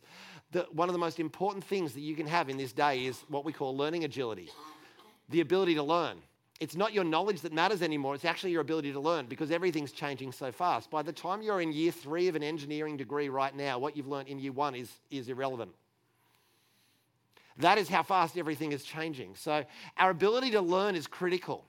that 0.51 0.73
one 0.75 0.89
of 0.89 0.93
the 0.93 0.99
most 0.99 1.19
important 1.19 1.63
things 1.63 1.93
that 1.93 2.01
you 2.01 2.15
can 2.15 2.27
have 2.27 2.49
in 2.49 2.57
this 2.57 2.73
day 2.73 3.05
is 3.05 3.23
what 3.29 3.45
we 3.45 3.53
call 3.53 3.75
learning 3.75 4.03
agility, 4.03 4.49
the 5.29 5.41
ability 5.41 5.75
to 5.75 5.83
learn 5.83 6.17
it's 6.59 6.75
not 6.75 6.93
your 6.93 7.03
knowledge 7.03 7.41
that 7.41 7.51
matters 7.51 7.81
anymore, 7.81 8.15
it's 8.15 8.23
actually 8.23 8.51
your 8.51 8.61
ability 8.61 8.93
to 8.93 8.99
learn 8.99 9.25
because 9.25 9.51
everything's 9.51 9.91
changing 9.91 10.31
so 10.31 10.51
fast. 10.51 10.89
By 10.89 11.01
the 11.01 11.11
time 11.11 11.41
you're 11.41 11.59
in 11.59 11.73
year 11.73 11.91
three 11.91 12.29
of 12.29 12.35
an 12.35 12.43
engineering 12.43 12.95
degree 12.95 13.27
right 13.27 13.53
now, 13.53 13.79
what 13.79 13.97
you've 13.97 14.07
learned 14.07 14.29
in 14.29 14.39
year 14.39 14.53
one 14.53 14.73
is, 14.73 14.89
is 15.11 15.27
irrelevant. 15.27 15.71
That 17.57 17.77
is 17.77 17.89
how 17.89 18.03
fast 18.03 18.37
everything 18.37 18.71
is 18.71 18.83
changing. 18.83 19.35
So, 19.35 19.63
our 19.97 20.09
ability 20.09 20.51
to 20.51 20.61
learn 20.61 20.95
is 20.95 21.07
critical. 21.07 21.65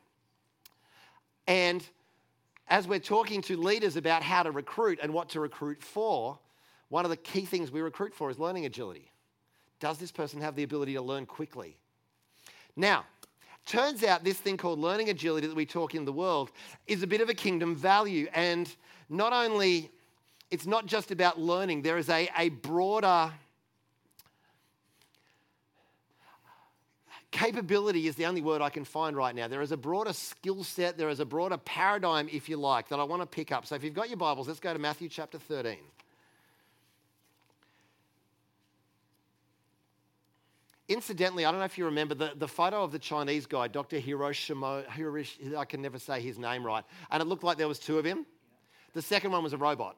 And 1.47 1.87
as 2.69 2.89
we're 2.89 2.99
talking 2.99 3.43
to 3.43 3.57
leaders 3.57 3.97
about 3.97 4.23
how 4.23 4.43
to 4.43 4.51
recruit 4.51 4.99
and 5.03 5.13
what 5.13 5.29
to 5.31 5.41
recruit 5.41 5.83
for, 5.83 6.39
one 6.89 7.05
of 7.05 7.11
the 7.11 7.17
key 7.17 7.45
things 7.45 7.71
we 7.71 7.83
recruit 7.83 8.15
for 8.15 8.31
is 8.31 8.39
learning 8.39 8.65
agility. 8.65 9.11
Does 9.81 9.99
this 9.99 10.11
person 10.11 10.41
have 10.41 10.57
the 10.57 10.63
ability 10.63 10.95
to 10.95 11.03
learn 11.03 11.27
quickly? 11.27 11.77
Now, 12.77 13.05
Turns 13.67 14.05
out 14.05 14.25
this 14.25 14.37
thing 14.37 14.59
called 14.59 14.79
learning 14.79 15.09
agility 15.09 15.47
that 15.47 15.57
we 15.57 15.65
talk 15.65 15.95
in 15.95 16.05
the 16.05 16.13
world 16.13 16.51
is 16.87 17.03
a 17.03 17.07
bit 17.07 17.23
of 17.23 17.31
a 17.31 17.35
kingdom 17.35 17.75
value. 17.75 18.29
And 18.35 18.69
not 19.09 19.33
only, 19.33 19.91
it's 20.51 20.67
not 20.67 20.85
just 20.85 21.11
about 21.11 21.41
learning, 21.41 21.81
there 21.81 21.97
is 21.97 22.11
a, 22.11 22.29
a 22.37 22.51
broader 22.51 23.33
capability 27.35 28.07
is 28.07 28.15
the 28.15 28.27
only 28.27 28.41
word 28.41 28.63
I 28.63 28.71
can 28.71 28.85
find 28.85 29.17
right 29.17 29.35
now. 29.35 29.49
There 29.49 29.61
is 29.61 29.73
a 29.73 29.77
broader 29.77 30.13
skill 30.13 30.63
set, 30.63 30.97
there 30.97 31.09
is 31.09 31.19
a 31.19 31.25
broader 31.25 31.59
paradigm, 31.59 32.29
if 32.31 32.49
you 32.49 32.57
like, 32.57 32.89
that 32.89 33.01
I 33.01 33.05
want 33.05 33.23
to 33.23 33.27
pick 33.27 33.51
up. 33.51 33.67
So 33.67 33.75
if 33.75 33.83
you've 33.83 33.93
got 33.93 34.09
your 34.09 34.17
Bibles, 34.17 34.47
let's 34.47 34.61
go 34.61 34.73
to 34.73 34.79
Matthew 34.79 35.09
chapter 35.09 35.39
13. 35.39 35.79
Incidentally, 40.89 41.45
I 41.45 41.51
don't 41.51 41.59
know 41.59 41.65
if 41.65 41.77
you 41.77 41.87
remember 41.87 42.15
the, 42.15 42.33
the 42.37 42.47
photo 42.47 42.85
of 42.85 42.93
the 42.93 43.01
Chinese 43.01 43.47
guy, 43.47 43.67
Dr. 43.67 43.99
Hiroshima, 43.99 44.85
Hirosh, 44.89 45.57
I 45.57 45.65
can 45.65 45.83
never 45.83 45.99
say 45.99 46.21
his 46.21 46.39
name 46.39 46.65
right, 46.65 46.85
and 47.11 47.21
it 47.21 47.27
looked 47.27 47.43
like 47.43 47.59
there 47.59 47.69
was 47.69 47.81
two 47.81 47.99
of 47.99 48.05
him. 48.05 48.27
The 48.93 49.03
second 49.03 49.33
one 49.33 49.43
was 49.43 49.53
a 49.53 49.59
robot. 49.59 49.97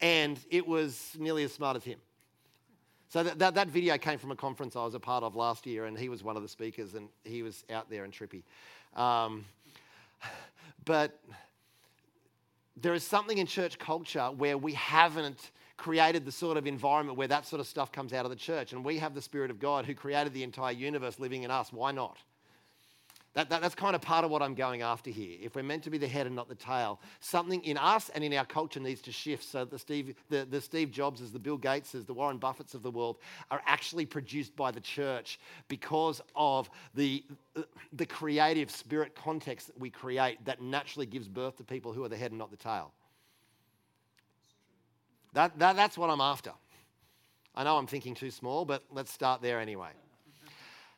And 0.00 0.36
it 0.50 0.66
was 0.66 1.16
nearly 1.16 1.44
as 1.44 1.52
smart 1.52 1.76
as 1.76 1.84
him. 1.84 2.00
So 3.12 3.22
that, 3.22 3.38
that, 3.40 3.54
that, 3.56 3.68
video 3.68 3.98
came 3.98 4.18
from 4.18 4.30
a 4.30 4.36
conference 4.36 4.74
I 4.74 4.82
was 4.82 4.94
a 4.94 4.98
part 4.98 5.22
of 5.22 5.36
last 5.36 5.66
year, 5.66 5.84
and 5.84 5.98
he 5.98 6.08
was 6.08 6.24
one 6.24 6.34
of 6.34 6.42
the 6.42 6.48
speakers, 6.48 6.94
and 6.94 7.10
he 7.24 7.42
was 7.42 7.62
out 7.68 7.90
there 7.90 8.04
and 8.04 8.12
trippy. 8.12 8.42
Um, 8.98 9.44
but 10.86 11.20
there 12.74 12.94
is 12.94 13.06
something 13.06 13.36
in 13.36 13.46
church 13.46 13.78
culture 13.78 14.30
where 14.34 14.56
we 14.56 14.72
haven't 14.72 15.50
created 15.76 16.24
the 16.24 16.32
sort 16.32 16.56
of 16.56 16.66
environment 16.66 17.18
where 17.18 17.28
that 17.28 17.44
sort 17.44 17.60
of 17.60 17.66
stuff 17.66 17.92
comes 17.92 18.14
out 18.14 18.24
of 18.24 18.30
the 18.30 18.36
church. 18.36 18.72
And 18.72 18.82
we 18.82 18.96
have 18.96 19.14
the 19.14 19.20
Spirit 19.20 19.50
of 19.50 19.60
God 19.60 19.84
who 19.84 19.94
created 19.94 20.32
the 20.32 20.42
entire 20.42 20.72
universe 20.72 21.18
living 21.18 21.42
in 21.42 21.50
us. 21.50 21.70
Why 21.70 21.92
not? 21.92 22.16
That, 23.34 23.48
that, 23.48 23.62
that's 23.62 23.74
kind 23.74 23.96
of 23.96 24.02
part 24.02 24.26
of 24.26 24.30
what 24.30 24.42
I'm 24.42 24.54
going 24.54 24.82
after 24.82 25.08
here. 25.08 25.38
If 25.40 25.56
we're 25.56 25.62
meant 25.62 25.82
to 25.84 25.90
be 25.90 25.96
the 25.96 26.06
head 26.06 26.26
and 26.26 26.36
not 26.36 26.50
the 26.50 26.54
tail, 26.54 27.00
something 27.20 27.64
in 27.64 27.78
us 27.78 28.10
and 28.10 28.22
in 28.22 28.34
our 28.34 28.44
culture 28.44 28.78
needs 28.78 29.00
to 29.02 29.12
shift 29.12 29.44
so 29.44 29.60
that 29.60 29.70
the 29.70 29.78
Steve, 29.78 30.14
the, 30.28 30.46
the 30.48 30.60
Steve 30.60 30.90
Jobses, 30.90 31.32
the 31.32 31.38
Bill 31.38 31.58
Gateses, 31.58 32.04
the 32.04 32.12
Warren 32.12 32.38
Buffetts 32.38 32.74
of 32.74 32.82
the 32.82 32.90
world 32.90 33.16
are 33.50 33.62
actually 33.64 34.04
produced 34.04 34.54
by 34.54 34.70
the 34.70 34.80
church 34.80 35.40
because 35.68 36.20
of 36.36 36.68
the, 36.94 37.24
the 37.94 38.04
creative 38.04 38.70
spirit 38.70 39.14
context 39.14 39.68
that 39.68 39.80
we 39.80 39.88
create 39.88 40.44
that 40.44 40.60
naturally 40.60 41.06
gives 41.06 41.26
birth 41.26 41.56
to 41.56 41.64
people 41.64 41.94
who 41.94 42.04
are 42.04 42.10
the 42.10 42.16
head 42.16 42.32
and 42.32 42.38
not 42.38 42.50
the 42.50 42.56
tail. 42.58 42.92
That, 45.32 45.58
that, 45.58 45.76
that's 45.76 45.96
what 45.96 46.10
I'm 46.10 46.20
after. 46.20 46.52
I 47.54 47.64
know 47.64 47.78
I'm 47.78 47.86
thinking 47.86 48.14
too 48.14 48.30
small, 48.30 48.66
but 48.66 48.82
let's 48.90 49.10
start 49.10 49.40
there 49.40 49.58
anyway. 49.58 49.90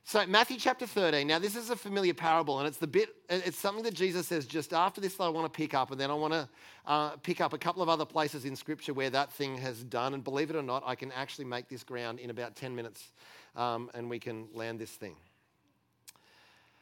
So, 0.07 0.27
Matthew 0.27 0.59
chapter 0.59 0.87
13. 0.87 1.27
Now, 1.27 1.39
this 1.39 1.57
is 1.57 1.71
a 1.71 1.77
familiar 1.77 2.13
parable, 2.13 2.59
and 2.59 2.69
it's 2.69 2.77
the 2.77 2.87
bit, 2.87 3.09
it's 3.31 3.59
something 3.59 3.83
that 3.85 3.95
Jesus 3.95 4.29
says 4.29 4.45
just 4.45 4.75
after 4.75 5.01
this 5.01 5.15
that 5.15 5.25
I 5.25 5.29
want 5.31 5.51
to 5.51 5.57
pick 5.57 5.73
up, 5.73 5.93
and 5.93 5.99
then 5.99 6.11
I 6.11 6.15
want 6.15 6.35
to 6.35 6.49
uh, 6.87 7.11
pick 7.23 7.41
up 7.41 7.55
a 7.55 7.59
couple 7.59 7.83
of 7.83 7.89
other 7.89 8.05
places 8.05 8.45
in 8.45 8.55
Scripture 8.55 8.93
where 8.93 9.09
that 9.09 9.33
thing 9.33 9.57
has 9.57 9.83
done. 9.83 10.13
And 10.13 10.23
believe 10.23 10.51
it 10.51 10.57
or 10.57 10.63
not, 10.63 10.83
I 10.85 10.95
can 10.95 11.11
actually 11.13 11.47
make 11.47 11.71
this 11.71 11.83
ground 11.83 12.19
in 12.19 12.29
about 12.29 12.55
10 12.55 12.77
minutes, 12.77 13.13
um, 13.57 13.91
and 13.95 14.11
we 14.11 14.19
can 14.19 14.47
land 14.53 14.79
this 14.79 14.91
thing. 14.91 15.17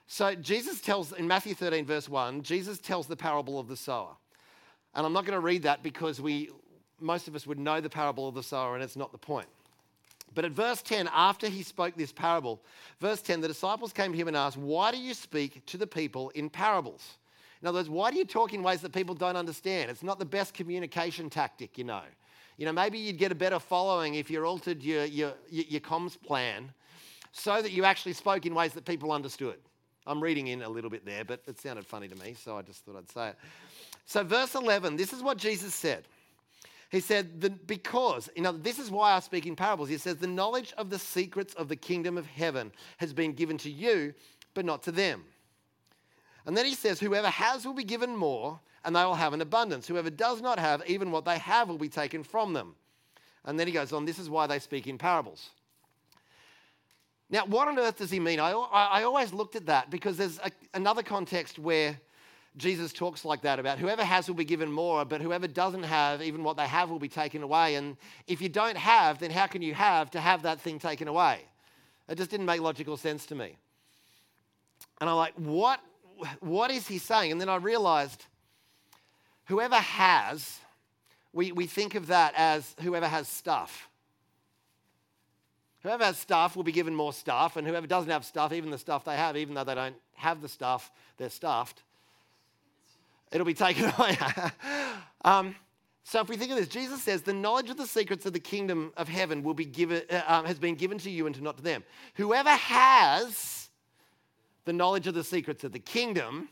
So, 0.09 0.35
Jesus 0.35 0.81
tells, 0.81 1.13
in 1.13 1.29
Matthew 1.29 1.55
13, 1.55 1.87
verse 1.87 2.09
1, 2.09 2.43
Jesus 2.43 2.81
tells 2.81 3.07
the 3.07 3.17
parable 3.17 3.61
of 3.61 3.69
the 3.69 3.77
sower. 3.77 4.17
And 4.97 5.07
I'm 5.07 5.13
not 5.13 5.27
going 5.27 5.37
to 5.37 5.41
read 5.41 5.63
that 5.63 5.85
because 5.85 6.21
we, 6.21 6.51
most 6.99 7.29
of 7.29 7.37
us 7.37 7.47
would 7.47 7.61
know 7.61 7.81
the 7.81 7.89
parable 7.89 8.27
of 8.27 8.35
the 8.35 8.43
sower, 8.43 8.75
and 8.75 8.83
it's 8.83 8.97
not 8.97 9.13
the 9.13 9.19
point. 9.19 9.47
But 10.35 10.45
at 10.45 10.53
verse 10.53 10.83
10, 10.83 11.09
after 11.13 11.49
he 11.49 11.63
spoke 11.63 11.95
this 11.95 12.13
parable, 12.13 12.63
verse 13.01 13.21
10, 13.21 13.41
the 13.41 13.49
disciples 13.49 13.93
came 13.93 14.13
to 14.13 14.19
him 14.19 14.29
and 14.29 14.37
asked, 14.37 14.57
Why 14.57 14.91
do 14.91 14.99
you 14.99 15.15
speak 15.15 15.65
to 15.67 15.77
the 15.77 15.87
people 15.87 16.31
in 16.31 16.49
parables? 16.49 17.19
In 17.61 17.69
other 17.69 17.79
words, 17.79 17.89
why 17.89 18.11
do 18.11 18.19
you 18.19 18.25
talk 18.25 18.53
in 18.53 18.63
ways 18.63 18.81
that 18.81 18.93
people 18.93 19.15
don't 19.15 19.37
understand? 19.37 19.91
It's 19.91 20.03
not 20.03 20.19
the 20.19 20.25
best 20.25 20.53
communication 20.53 21.31
tactic, 21.31 21.79
you 21.79 21.85
know. 21.85 22.03
You 22.57 22.67
know, 22.67 22.73
maybe 22.73 22.99
you'd 22.99 23.19
get 23.19 23.31
a 23.31 23.37
better 23.37 23.59
following 23.59 24.17
if 24.17 24.31
you 24.31 24.45
altered 24.45 24.83
your, 24.83 25.05
your, 25.05 25.33
your 25.49 25.81
comms 25.81 26.21
plan 26.21 26.73
so 27.31 27.63
that 27.63 27.71
you 27.71 27.85
actually 27.85 28.13
spoke 28.13 28.47
in 28.47 28.55
ways 28.55 28.73
that 28.73 28.85
people 28.85 29.13
understood. 29.13 29.59
I'm 30.07 30.21
reading 30.21 30.49
in 30.49 30.63
a 30.63 30.69
little 30.69 30.91
bit 30.91 31.07
there, 31.07 31.25
but 31.25 31.41
it 31.47 31.61
sounded 31.61 31.87
funny 31.87 32.09
to 32.09 32.17
me, 32.17 32.35
so 32.35 32.59
I 32.59 32.63
just 32.63 32.85
thought 32.85 32.97
I'd 32.97 33.11
say 33.11 33.29
it. 33.29 33.37
So, 34.05 34.25
verse 34.25 34.57
11, 34.57 34.97
this 34.97 35.13
is 35.13 35.23
what 35.23 35.39
Jesus 35.39 35.73
said. 35.75 36.05
He 36.93 37.01
said, 37.01 37.41
the, 37.41 37.49
because, 37.49 38.29
you 38.37 38.43
know, 38.43 38.53
this 38.53 38.79
is 38.79 38.91
why 38.91 39.13
I 39.15 39.21
speak 39.21 39.47
in 39.47 39.57
parables. 39.57 39.89
He 39.89 39.97
says, 39.97 40.17
the 40.17 40.27
knowledge 40.27 40.75
of 40.77 40.91
the 40.91 40.99
secrets 40.99 41.55
of 41.55 41.69
the 41.69 41.75
kingdom 41.75 42.19
of 42.19 42.27
heaven 42.27 42.71
has 42.99 43.15
been 43.15 43.33
given 43.33 43.57
to 43.59 43.71
you, 43.71 44.13
but 44.53 44.67
not 44.67 44.83
to 44.83 44.93
them. 44.93 45.25
And 46.45 46.55
then 46.55 46.67
he 46.67 46.75
says, 46.75 47.01
whoever 47.01 47.29
has 47.29 47.65
will 47.65 47.73
be 47.73 47.83
given 47.83 48.15
more, 48.15 48.61
and 48.85 48.95
they 48.95 49.05
will 49.05 49.15
have 49.15 49.33
an 49.33 49.41
abundance. 49.41 49.89
Whoever 49.89 50.11
does 50.11 50.43
not 50.43 50.59
have, 50.59 50.83
even 50.87 51.11
what 51.11 51.25
they 51.25 51.39
have 51.39 51.71
will 51.71 51.79
be 51.79 51.89
taken 51.89 52.23
from 52.23 52.53
them. 52.53 52.75
And 53.47 53.59
then 53.59 53.67
he 53.67 53.73
goes 53.73 53.95
on, 53.95 54.05
this 54.05 54.19
is 54.19 54.29
why 54.29 54.47
they 54.47 54.59
speak 54.59 54.87
in 54.87 54.99
parables. 54.99 55.49
Now, 57.31 57.47
what 57.47 57.69
on 57.69 57.79
earth 57.79 57.97
does 57.97 58.11
he 58.11 58.21
mean? 58.21 58.39
I, 58.39 58.51
I, 58.51 59.03
always 59.05 59.33
looked 59.33 59.57
at 59.57 59.65
that 59.65 59.89
because 59.91 60.19
there's 60.19 60.39
a, 60.41 60.51
another 60.75 61.03
context 61.03 61.59
where 61.59 61.99
Jesus 62.57 62.93
talks 62.93 63.25
like 63.25 63.43
that 63.43 63.59
about 63.59 63.79
whoever 63.79 64.05
has 64.05 64.29
will 64.29 64.35
be 64.35 64.45
given 64.45 64.71
more, 64.71 65.05
but 65.05 65.23
whoever 65.23 65.49
doesn't 65.49 65.85
have, 65.85 66.21
even 66.21 66.45
what 66.45 66.57
they 66.59 66.67
have 66.67 66.91
will 66.91 66.99
be 66.99 67.09
taken 67.09 67.43
away. 67.43 67.77
And 67.77 67.97
if 68.27 68.43
you 68.43 68.51
don't 68.51 68.77
have, 68.77 69.19
then 69.19 69.31
how 69.31 69.47
can 69.47 69.63
you 69.63 69.73
have 69.73 70.11
to 70.11 70.21
have 70.21 70.43
that 70.43 70.61
thing 70.61 70.79
taken 70.79 71.09
away? 71.09 71.41
It 72.09 72.19
just 72.19 72.31
didn't 72.31 72.47
make 72.47 72.61
logical 72.61 72.99
sense 72.99 73.25
to 73.27 73.35
me. 73.35 73.57
And 75.01 75.09
I'm 75.09 75.17
like, 75.17 75.33
what, 75.37 75.81
what 76.41 76.71
is 76.71 76.87
he 76.87 76.99
saying? 76.99 77.33
And 77.33 77.41
then 77.41 77.49
I 77.49 77.57
realized 77.57 78.27
whoever 79.47 79.77
has, 79.77 80.59
we, 81.33 81.53
we 81.53 81.67
think 81.67 81.95
of 81.95 82.09
that 82.09 82.35
as 82.37 82.77
whoever 82.83 83.09
has 83.09 83.29
stuff. 83.29 83.89
Whoever 85.83 86.05
has 86.05 86.19
stuff 86.19 86.55
will 86.55 86.63
be 86.65 86.71
given 86.71 86.95
more 86.95 87.13
stuff, 87.13 87.57
and 87.57 87.67
whoever 87.67 87.87
doesn't 87.87 88.11
have 88.11 88.25
stuff, 88.25 88.53
even 88.53 88.71
the 88.71 88.79
stuff 88.79 89.05
they 89.05 89.17
have, 89.17 89.37
even 89.39 89.55
though 89.55 89.65
they 89.65 89.75
don't 89.75 89.97
have 90.15 90.43
the 90.43 90.49
stuff, 90.49 90.93
they're 91.17 91.31
stuffed 91.31 91.83
it'll 93.33 93.47
be 93.47 93.55
taken 93.55 93.93
away. 93.99 94.17
um, 95.25 95.55
so 96.05 96.21
if 96.21 96.29
we 96.29 96.37
think 96.37 96.51
of 96.51 96.59
this, 96.59 96.69
Jesus 96.69 97.03
says, 97.03 97.23
the 97.23 97.33
knowledge 97.33 97.71
of 97.71 97.77
the 97.77 97.87
secrets 97.87 98.27
of 98.27 98.33
the 98.33 98.41
kingdom 98.41 98.93
of 98.97 99.09
heaven 99.09 99.43
will 99.43 99.55
be 99.55 99.65
given, 99.65 100.03
uh, 100.11 100.23
um, 100.27 100.45
has 100.45 100.59
been 100.59 100.75
given 100.75 100.99
to 100.99 101.11
you 101.11 101.27
and 101.27 101.35
to 101.37 101.43
not 101.43 101.57
to 101.57 101.63
them. 101.63 101.85
Whoever 102.15 102.51
has 102.51 103.71
the 104.65 104.73
knowledge 104.73 105.07
of 105.07 105.15
the 105.15 105.25
secrets 105.25 105.65
of 105.65 105.73
the 105.73 105.79
kingdom 105.79 106.49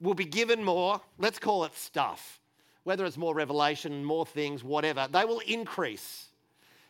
will 0.00 0.14
be 0.14 0.24
given 0.24 0.62
more, 0.62 1.00
let's 1.18 1.38
call 1.38 1.64
it 1.64 1.74
stuff. 1.74 2.40
Whether 2.84 3.04
it's 3.04 3.16
more 3.16 3.34
revelation, 3.34 4.04
more 4.04 4.26
things, 4.26 4.64
whatever, 4.64 5.08
they 5.10 5.24
will 5.24 5.40
increase. 5.40 6.26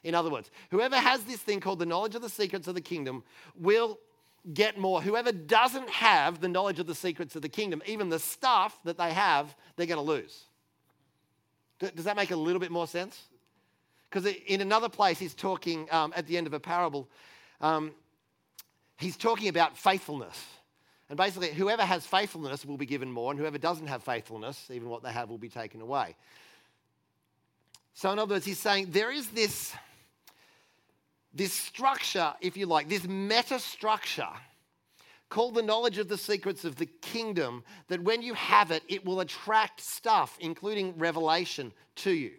In 0.02 0.14
other 0.14 0.30
words, 0.30 0.50
whoever 0.70 0.96
has 0.96 1.22
this 1.25 1.40
thing 1.40 1.61
called 1.61 1.78
the 1.78 1.87
knowledge 1.87 2.14
of 2.14 2.22
the 2.22 2.28
secrets 2.28 2.66
of 2.66 2.75
the 2.75 2.80
kingdom 2.80 3.22
will 3.54 3.99
get 4.52 4.76
more. 4.76 5.00
Whoever 5.00 5.32
doesn't 5.32 5.88
have 5.88 6.40
the 6.40 6.49
knowledge 6.49 6.80
of 6.80 6.87
the 6.87 6.94
secrets 6.94 7.37
of 7.37 7.42
the 7.42 7.49
kingdom, 7.49 7.82
even 7.87 8.08
the 8.08 8.18
stuff 8.18 8.78
that 8.84 8.99
they 8.99 9.12
have, 9.12 9.54
they're 9.76 9.87
going 9.87 9.99
to 9.99 10.02
lose. 10.02 10.44
Does 11.78 12.04
that 12.04 12.16
make 12.16 12.30
a 12.30 12.37
little 12.37 12.61
bit 12.61 12.70
more 12.70 12.87
sense? 12.87 13.20
Because 14.08 14.26
in 14.46 14.61
another 14.61 14.88
place, 14.88 15.18
he's 15.18 15.34
talking 15.34 15.88
um, 15.90 16.12
at 16.14 16.26
the 16.26 16.37
end 16.37 16.46
of 16.46 16.52
a 16.52 16.61
parable, 16.61 17.08
um, 17.61 17.92
he's 18.99 19.16
talking 19.16 19.49
about 19.49 19.76
faithfulness. 19.76 20.44
And 21.08 21.16
basically, 21.16 21.50
whoever 21.50 21.82
has 21.82 22.06
faithfulness 22.06 22.64
will 22.64 22.76
be 22.76 22.87
given 22.87 23.11
more, 23.11 23.30
and 23.30 23.40
whoever 23.40 23.58
doesn't 23.58 23.87
have 23.87 24.02
faithfulness, 24.02 24.70
even 24.70 24.88
what 24.88 25.02
they 25.02 25.12
have, 25.12 25.28
will 25.28 25.38
be 25.38 25.49
taken 25.49 25.80
away. 25.80 26.14
So, 27.94 28.11
in 28.11 28.18
other 28.18 28.34
words, 28.34 28.44
he's 28.44 28.58
saying 28.58 28.88
there 28.90 29.11
is 29.11 29.28
this 29.28 29.75
this 31.35 31.53
structure, 31.53 32.35
if 32.41 32.57
you 32.57 32.67
like, 32.67 32.89
this 32.89 33.07
meta 33.07 33.59
structure 33.59 34.29
called 35.29 35.55
the 35.55 35.62
knowledge 35.62 35.97
of 35.97 36.09
the 36.09 36.19
secrets 36.19 36.65
of 36.65 36.77
the 36.77 36.85
kingdom, 36.85 37.65
that 37.89 38.03
when 38.03 38.21
you 38.21 38.35
have 38.35 38.71
it, 38.71 38.83
it 38.89 39.05
will 39.05 39.21
attract 39.21 39.81
stuff, 39.81 40.37
including 40.41 40.95
revelation, 40.99 41.73
to 41.97 42.11
you. 42.11 42.33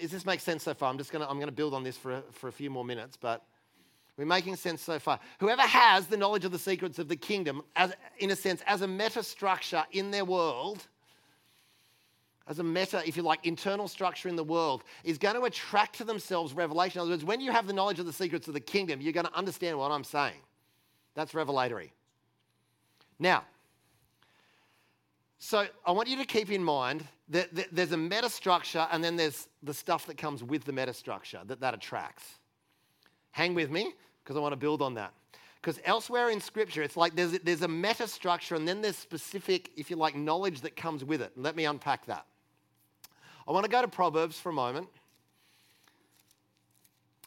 Does 0.00 0.10
this 0.10 0.26
make 0.26 0.40
sense 0.40 0.64
so 0.64 0.74
far? 0.74 0.90
I'm 0.90 0.98
just 0.98 1.12
to, 1.12 1.30
I'm 1.30 1.38
to 1.40 1.52
build 1.52 1.72
on 1.72 1.84
this 1.84 1.96
for 1.96 2.14
a, 2.14 2.22
for 2.32 2.48
a 2.48 2.52
few 2.52 2.68
more 2.68 2.84
minutes, 2.84 3.16
but 3.16 3.44
we're 4.16 4.26
making 4.26 4.56
sense 4.56 4.82
so 4.82 4.98
far. 4.98 5.20
Whoever 5.38 5.62
has 5.62 6.08
the 6.08 6.16
knowledge 6.16 6.44
of 6.44 6.52
the 6.52 6.58
secrets 6.58 6.98
of 6.98 7.08
the 7.08 7.16
kingdom, 7.16 7.62
as, 7.76 7.94
in 8.18 8.30
a 8.32 8.36
sense, 8.36 8.60
as 8.66 8.82
a 8.82 8.88
meta 8.88 9.22
structure 9.22 9.84
in 9.92 10.10
their 10.10 10.24
world, 10.24 10.86
as 12.48 12.58
a 12.58 12.64
meta, 12.64 13.02
if 13.06 13.16
you 13.16 13.22
like, 13.22 13.46
internal 13.46 13.86
structure 13.86 14.28
in 14.28 14.36
the 14.36 14.44
world, 14.44 14.82
is 15.04 15.18
going 15.18 15.36
to 15.36 15.42
attract 15.42 15.96
to 15.98 16.04
themselves 16.04 16.52
revelation. 16.52 16.98
In 16.98 17.02
other 17.02 17.10
words, 17.12 17.24
when 17.24 17.40
you 17.40 17.52
have 17.52 17.66
the 17.66 17.72
knowledge 17.72 18.00
of 18.00 18.06
the 18.06 18.12
secrets 18.12 18.48
of 18.48 18.54
the 18.54 18.60
kingdom, 18.60 19.00
you're 19.00 19.12
going 19.12 19.26
to 19.26 19.36
understand 19.36 19.78
what 19.78 19.90
I'm 19.90 20.04
saying. 20.04 20.40
That's 21.14 21.34
revelatory. 21.34 21.92
Now, 23.18 23.44
so 25.38 25.66
I 25.86 25.92
want 25.92 26.08
you 26.08 26.16
to 26.16 26.24
keep 26.24 26.50
in 26.50 26.62
mind 26.62 27.04
that 27.28 27.48
there's 27.72 27.92
a 27.92 27.96
meta 27.96 28.28
structure 28.28 28.86
and 28.90 29.02
then 29.02 29.16
there's 29.16 29.48
the 29.62 29.72
stuff 29.72 30.06
that 30.06 30.18
comes 30.18 30.42
with 30.42 30.64
the 30.64 30.72
meta 30.72 30.92
structure 30.92 31.40
that 31.46 31.60
that 31.60 31.74
attracts. 31.74 32.24
Hang 33.30 33.54
with 33.54 33.70
me 33.70 33.94
because 34.22 34.36
I 34.36 34.40
want 34.40 34.52
to 34.52 34.56
build 34.56 34.82
on 34.82 34.94
that. 34.94 35.12
Because 35.60 35.78
elsewhere 35.84 36.30
in 36.30 36.40
Scripture, 36.40 36.82
it's 36.82 36.96
like 36.96 37.14
there's, 37.14 37.38
there's 37.40 37.62
a 37.62 37.68
meta 37.68 38.08
structure 38.08 38.54
and 38.54 38.66
then 38.66 38.80
there's 38.80 38.96
specific, 38.96 39.70
if 39.76 39.90
you 39.90 39.96
like, 39.96 40.16
knowledge 40.16 40.62
that 40.62 40.74
comes 40.74 41.04
with 41.04 41.20
it. 41.20 41.32
Let 41.36 41.54
me 41.54 41.66
unpack 41.66 42.06
that. 42.06 42.26
I 43.50 43.52
want 43.52 43.64
to 43.64 43.70
go 43.70 43.82
to 43.82 43.88
Proverbs 43.88 44.38
for 44.38 44.50
a 44.50 44.52
moment. 44.52 44.86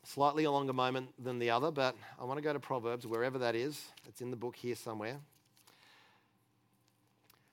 Slightly 0.06 0.46
a 0.46 0.52
longer 0.52 0.72
moment 0.72 1.10
than 1.22 1.38
the 1.38 1.50
other, 1.50 1.70
but 1.70 1.98
I 2.18 2.24
want 2.24 2.38
to 2.38 2.42
go 2.42 2.54
to 2.54 2.62
Proverbs, 2.62 3.06
wherever 3.06 3.38
that 3.40 3.56
is. 3.56 3.84
It's 4.08 4.22
in 4.22 4.32
the 4.32 4.38
book 4.38 4.56
here 4.56 4.76
somewhere. 4.76 5.18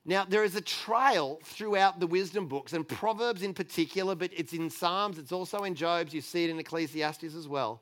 Now, 0.05 0.25
there 0.25 0.45
is 0.45 0.55
a 0.55 0.61
trail 0.61 1.41
throughout 1.43 1.99
the 1.99 2.07
wisdom 2.07 2.47
books, 2.47 2.73
and 2.73 2.87
Proverbs 2.87 3.43
in 3.43 3.55
particular, 3.55 4.15
but 4.15 4.31
it's 4.33 4.53
in 4.53 4.71
Psalms, 4.71 5.19
it's 5.19 5.33
also 5.33 5.65
in 5.65 5.75
Job's, 5.75 6.15
you 6.15 6.21
see 6.21 6.45
it 6.45 6.51
in 6.51 6.61
Ecclesiastes 6.61 7.35
as 7.35 7.49
well. 7.49 7.81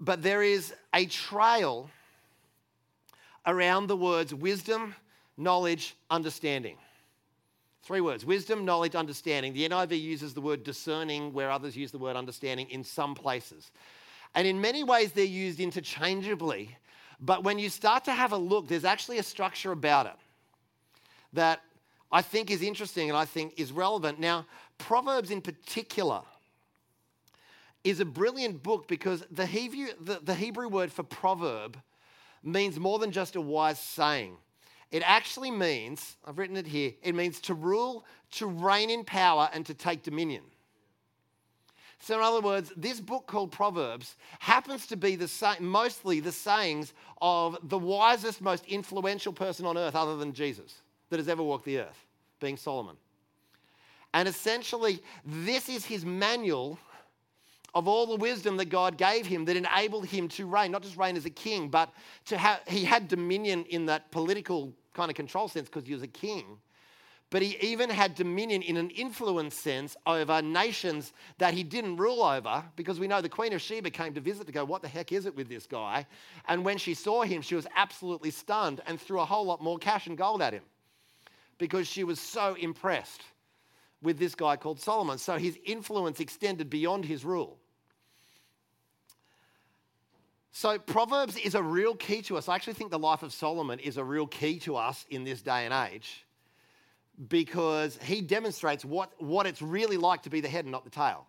But 0.00 0.24
there 0.24 0.42
is 0.42 0.74
a 0.92 1.06
trail 1.06 1.88
around 3.46 3.86
the 3.86 3.96
words 3.96 4.34
wisdom, 4.34 4.96
knowledge, 5.36 5.94
understanding. 6.10 6.78
Three 7.88 8.02
words 8.02 8.22
wisdom, 8.22 8.66
knowledge, 8.66 8.94
understanding. 8.94 9.54
The 9.54 9.66
NIV 9.66 9.98
uses 9.98 10.34
the 10.34 10.42
word 10.42 10.62
discerning 10.62 11.32
where 11.32 11.50
others 11.50 11.74
use 11.74 11.90
the 11.90 11.96
word 11.96 12.16
understanding 12.16 12.68
in 12.68 12.84
some 12.84 13.14
places. 13.14 13.70
And 14.34 14.46
in 14.46 14.60
many 14.60 14.84
ways, 14.84 15.12
they're 15.12 15.24
used 15.24 15.58
interchangeably. 15.58 16.76
But 17.18 17.44
when 17.44 17.58
you 17.58 17.70
start 17.70 18.04
to 18.04 18.12
have 18.12 18.32
a 18.32 18.36
look, 18.36 18.68
there's 18.68 18.84
actually 18.84 19.16
a 19.16 19.22
structure 19.22 19.72
about 19.72 20.04
it 20.04 20.12
that 21.32 21.62
I 22.12 22.20
think 22.20 22.50
is 22.50 22.60
interesting 22.60 23.08
and 23.08 23.16
I 23.16 23.24
think 23.24 23.54
is 23.56 23.72
relevant. 23.72 24.20
Now, 24.20 24.44
Proverbs, 24.76 25.30
in 25.30 25.40
particular, 25.40 26.20
is 27.84 28.00
a 28.00 28.04
brilliant 28.04 28.62
book 28.62 28.86
because 28.86 29.24
the 29.30 29.46
Hebrew, 29.46 29.86
the, 29.98 30.20
the 30.22 30.34
Hebrew 30.34 30.68
word 30.68 30.92
for 30.92 31.04
proverb 31.04 31.78
means 32.42 32.78
more 32.78 32.98
than 32.98 33.12
just 33.12 33.34
a 33.34 33.40
wise 33.40 33.78
saying. 33.78 34.36
It 34.90 35.02
actually 35.04 35.50
means, 35.50 36.16
I've 36.24 36.38
written 36.38 36.56
it 36.56 36.66
here, 36.66 36.92
it 37.02 37.14
means 37.14 37.40
to 37.42 37.54
rule, 37.54 38.06
to 38.32 38.46
reign 38.46 38.90
in 38.90 39.04
power, 39.04 39.50
and 39.52 39.66
to 39.66 39.74
take 39.74 40.02
dominion. 40.02 40.42
So, 42.00 42.16
in 42.16 42.22
other 42.22 42.40
words, 42.40 42.72
this 42.76 43.00
book 43.00 43.26
called 43.26 43.50
Proverbs 43.50 44.16
happens 44.38 44.86
to 44.86 44.96
be 44.96 45.16
the 45.16 45.28
sa- 45.28 45.56
mostly 45.60 46.20
the 46.20 46.32
sayings 46.32 46.94
of 47.20 47.58
the 47.64 47.78
wisest, 47.78 48.40
most 48.40 48.64
influential 48.66 49.32
person 49.32 49.66
on 49.66 49.76
earth, 49.76 49.96
other 49.96 50.16
than 50.16 50.32
Jesus, 50.32 50.82
that 51.10 51.18
has 51.18 51.28
ever 51.28 51.42
walked 51.42 51.64
the 51.64 51.80
earth, 51.80 52.06
being 52.40 52.56
Solomon. 52.56 52.96
And 54.14 54.28
essentially, 54.28 55.02
this 55.24 55.68
is 55.68 55.84
his 55.84 56.04
manual 56.04 56.78
of 57.74 57.86
all 57.86 58.06
the 58.06 58.16
wisdom 58.16 58.56
that 58.56 58.66
God 58.66 58.96
gave 58.96 59.26
him 59.26 59.44
that 59.44 59.56
enabled 59.56 60.06
him 60.06 60.28
to 60.28 60.46
reign, 60.46 60.72
not 60.72 60.82
just 60.82 60.96
reign 60.96 61.16
as 61.16 61.26
a 61.26 61.30
king, 61.30 61.68
but 61.68 61.92
to 62.26 62.38
have, 62.38 62.60
he 62.66 62.84
had 62.84 63.08
dominion 63.08 63.64
in 63.66 63.86
that 63.86 64.10
political 64.10 64.72
kind 64.94 65.10
of 65.10 65.16
control 65.16 65.48
sense 65.48 65.68
because 65.68 65.86
he 65.86 65.92
was 65.92 66.02
a 66.02 66.08
king. 66.08 66.58
But 67.30 67.42
he 67.42 67.58
even 67.60 67.90
had 67.90 68.14
dominion 68.14 68.62
in 68.62 68.78
an 68.78 68.88
influence 68.90 69.54
sense 69.54 69.96
over 70.06 70.40
nations 70.40 71.12
that 71.36 71.52
he 71.52 71.62
didn't 71.62 71.96
rule 71.96 72.22
over 72.22 72.64
because 72.74 72.98
we 72.98 73.06
know 73.06 73.20
the 73.20 73.28
Queen 73.28 73.52
of 73.52 73.60
Sheba 73.60 73.90
came 73.90 74.14
to 74.14 74.20
visit 74.20 74.46
to 74.46 74.52
go, 74.52 74.64
What 74.64 74.80
the 74.80 74.88
heck 74.88 75.12
is 75.12 75.26
it 75.26 75.36
with 75.36 75.48
this 75.48 75.66
guy? 75.66 76.06
And 76.46 76.64
when 76.64 76.78
she 76.78 76.94
saw 76.94 77.22
him, 77.22 77.42
she 77.42 77.54
was 77.54 77.66
absolutely 77.76 78.30
stunned 78.30 78.80
and 78.86 78.98
threw 78.98 79.20
a 79.20 79.26
whole 79.26 79.44
lot 79.44 79.62
more 79.62 79.76
cash 79.76 80.06
and 80.06 80.16
gold 80.16 80.40
at 80.40 80.54
him 80.54 80.62
because 81.58 81.86
she 81.86 82.02
was 82.02 82.18
so 82.18 82.54
impressed 82.54 83.22
with 84.02 84.18
this 84.18 84.34
guy 84.34 84.56
called 84.56 84.80
Solomon. 84.80 85.18
So 85.18 85.36
his 85.36 85.58
influence 85.64 86.20
extended 86.20 86.70
beyond 86.70 87.04
his 87.04 87.24
rule. 87.24 87.58
So, 90.50 90.76
Proverbs 90.76 91.36
is 91.36 91.54
a 91.54 91.62
real 91.62 91.94
key 91.94 92.20
to 92.22 92.36
us. 92.36 92.48
I 92.48 92.56
actually 92.56 92.72
think 92.72 92.90
the 92.90 92.98
life 92.98 93.22
of 93.22 93.32
Solomon 93.32 93.78
is 93.78 93.96
a 93.96 94.02
real 94.02 94.26
key 94.26 94.58
to 94.60 94.74
us 94.74 95.06
in 95.08 95.22
this 95.22 95.40
day 95.40 95.66
and 95.66 95.72
age 95.92 96.26
because 97.28 97.96
he 98.02 98.20
demonstrates 98.20 98.84
what, 98.84 99.12
what 99.22 99.46
it's 99.46 99.62
really 99.62 99.96
like 99.96 100.22
to 100.22 100.30
be 100.30 100.40
the 100.40 100.48
head 100.48 100.64
and 100.64 100.72
not 100.72 100.82
the 100.82 100.90
tail. 100.90 101.26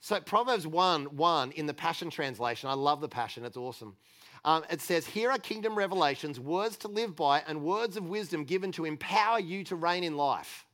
So, 0.00 0.18
Proverbs 0.18 0.66
1 0.66 1.04
1 1.16 1.52
in 1.52 1.66
the 1.66 1.74
Passion 1.74 2.10
Translation, 2.10 2.68
I 2.68 2.74
love 2.74 3.00
the 3.00 3.08
Passion, 3.08 3.44
it's 3.44 3.56
awesome. 3.56 3.94
Um, 4.44 4.64
it 4.70 4.80
says, 4.80 5.06
Here 5.06 5.30
are 5.30 5.38
kingdom 5.38 5.76
revelations, 5.76 6.40
words 6.40 6.76
to 6.78 6.88
live 6.88 7.14
by, 7.14 7.42
and 7.46 7.62
words 7.62 7.96
of 7.96 8.08
wisdom 8.08 8.44
given 8.44 8.72
to 8.72 8.84
empower 8.84 9.38
you 9.38 9.64
to 9.64 9.76
reign 9.76 10.04
in 10.04 10.16
life. 10.16 10.66